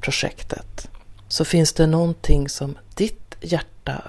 projektet. 0.00 0.88
Så 1.28 1.44
finns 1.44 1.72
det 1.72 1.86
någonting 1.86 2.48
som 2.48 2.78
ditt 2.94 3.36
hjärta 3.40 4.02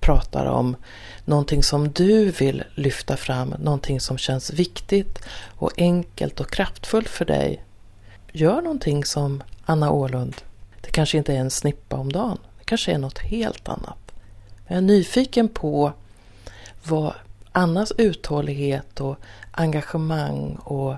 pratar 0.00 0.46
om, 0.46 0.76
någonting 1.24 1.62
som 1.62 1.92
du 1.92 2.30
vill 2.30 2.64
lyfta 2.74 3.16
fram, 3.16 3.54
någonting 3.58 4.00
som 4.00 4.18
känns 4.18 4.52
viktigt 4.52 5.18
och 5.56 5.72
enkelt 5.76 6.40
och 6.40 6.50
kraftfullt 6.50 7.08
för 7.08 7.24
dig. 7.24 7.64
Gör 8.32 8.62
någonting 8.62 9.04
som 9.04 9.42
Anna 9.64 9.90
Ålund. 9.90 10.34
Det 10.80 10.90
kanske 10.90 11.18
inte 11.18 11.34
är 11.34 11.38
en 11.38 11.50
snippa 11.50 11.96
om 11.96 12.12
dagen. 12.12 12.38
Det 12.58 12.64
kanske 12.64 12.92
är 12.92 12.98
något 12.98 13.18
helt 13.18 13.68
annat. 13.68 14.12
Jag 14.66 14.76
är 14.76 14.80
nyfiken 14.80 15.48
på 15.48 15.92
vad 16.84 17.14
Annas 17.52 17.92
uthållighet 17.98 19.00
och 19.00 19.16
engagemang 19.50 20.58
och, 20.64 20.96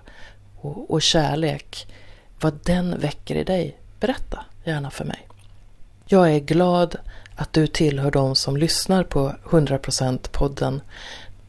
och, 0.57 0.91
och 0.91 1.03
kärlek, 1.03 1.87
vad 2.41 2.59
den 2.65 2.99
väcker 2.99 3.35
i 3.35 3.45
dig. 3.45 3.79
Berätta 4.01 4.45
gärna 4.65 4.91
för 4.91 5.05
mig. 5.05 5.26
Jag 6.09 6.35
är 6.35 6.41
glad 6.41 6.97
att 7.37 7.53
du 7.53 7.67
tillhör 7.67 8.11
de 8.11 8.37
som 8.37 8.57
lyssnar 8.57 9.05
på 9.05 9.35
100% 9.45 10.29
podden. 10.33 10.81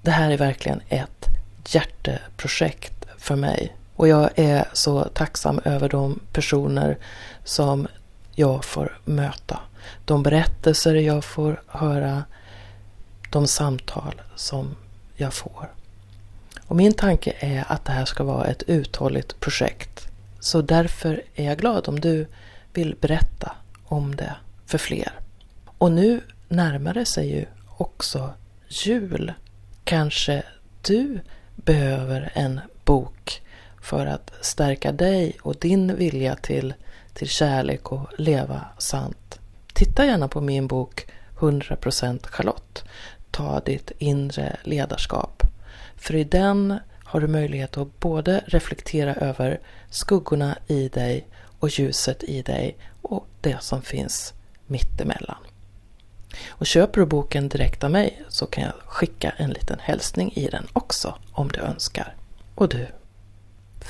Det 0.02 0.12
här 0.12 0.32
är 0.32 0.38
verkligen 0.38 0.82
ett 0.90 1.28
hjärteprojekt 1.68 3.06
för 3.18 3.36
mig. 3.36 3.76
Och 3.96 4.08
jag 4.08 4.30
är 4.36 4.66
så 4.74 5.04
tacksam 5.04 5.60
över 5.66 5.90
de 5.90 6.20
personer 6.34 6.98
som 7.44 7.88
jag 8.36 8.66
får 8.66 9.00
möta. 9.06 9.60
De 10.06 10.24
berättelser 10.24 10.96
jag 10.96 11.24
får 11.24 11.62
höra, 11.68 12.24
de 13.30 13.48
samtal 13.48 14.22
som 14.36 14.76
jag 15.16 15.34
får. 15.34 15.72
Och 16.68 16.76
min 16.76 16.94
tanke 16.94 17.34
är 17.40 17.66
att 17.68 17.86
det 17.86 17.92
här 17.92 18.06
ska 18.06 18.24
vara 18.24 18.46
ett 18.46 18.64
uthålligt 18.68 19.40
projekt. 19.40 20.08
Så 20.40 20.62
därför 20.62 21.22
är 21.36 21.46
jag 21.46 21.58
glad 21.58 21.88
om 21.88 22.00
du 22.00 22.28
vill 22.74 22.96
berätta 23.02 23.52
om 23.86 24.16
det 24.16 24.36
för 24.68 24.78
fler. 24.78 25.20
Och 25.78 25.92
nu 25.92 26.22
närmar 26.48 26.94
det 26.94 27.06
sig 27.06 27.32
ju 27.32 27.46
också 27.78 28.34
jul. 28.68 29.34
Kanske 29.84 30.44
du 30.82 31.20
behöver 31.56 32.32
en 32.36 32.62
bok 32.86 33.42
för 33.82 34.06
att 34.06 34.34
stärka 34.42 34.92
dig 34.92 35.38
och 35.42 35.56
din 35.60 35.96
vilja 35.96 36.36
till, 36.36 36.74
till 37.14 37.28
kärlek 37.28 37.92
och 37.92 38.10
leva 38.18 38.66
sant. 38.78 39.40
Titta 39.74 40.06
gärna 40.06 40.28
på 40.28 40.42
min 40.42 40.68
bok 40.68 41.08
100% 41.38 42.28
Charlotte. 42.28 42.84
Ta 43.32 43.60
ditt 43.60 43.92
inre 43.98 44.58
ledarskap. 44.64 45.44
För 45.96 46.16
i 46.16 46.24
den 46.24 46.80
har 47.04 47.20
du 47.20 47.28
möjlighet 47.28 47.78
att 47.78 48.00
både 48.00 48.44
reflektera 48.46 49.16
över 49.16 49.60
skuggorna 49.90 50.58
i 50.68 50.88
dig 50.88 51.28
och 51.60 51.70
ljuset 51.70 52.24
i 52.24 52.42
dig 52.42 52.78
och 53.02 53.28
det 53.42 53.64
som 53.64 53.82
finns 53.82 54.34
mittemellan. 54.68 55.38
Och 56.48 56.66
köper 56.66 57.00
du 57.00 57.06
boken 57.06 57.50
direkt 57.50 57.84
av 57.84 57.92
mig 57.92 58.24
så 58.30 58.46
kan 58.46 58.64
jag 58.64 58.74
skicka 58.86 59.34
en 59.38 59.50
liten 59.50 59.80
hälsning 59.80 60.34
i 60.36 60.48
den 60.48 60.68
också 60.74 61.16
om 61.32 61.48
du 61.48 61.60
önskar. 61.60 62.16
Och 62.56 62.70
du, 62.70 62.88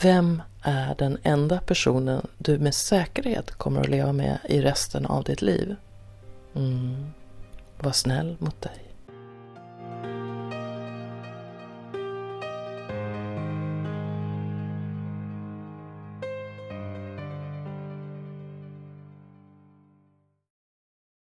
vem 0.01 0.41
är 0.61 0.95
den 0.95 1.17
enda 1.23 1.59
personen 1.59 2.27
du 2.37 2.59
med 2.59 2.75
säkerhet 2.75 3.51
kommer 3.51 3.81
att 3.81 3.89
leva 3.89 4.13
med 4.13 4.37
i 4.49 4.61
resten 4.61 5.05
av 5.05 5.23
ditt 5.23 5.41
liv? 5.41 5.75
Mm. 6.55 7.05
Var 7.79 7.91
snäll 7.91 8.35
mot 8.39 8.61
dig. 8.61 8.86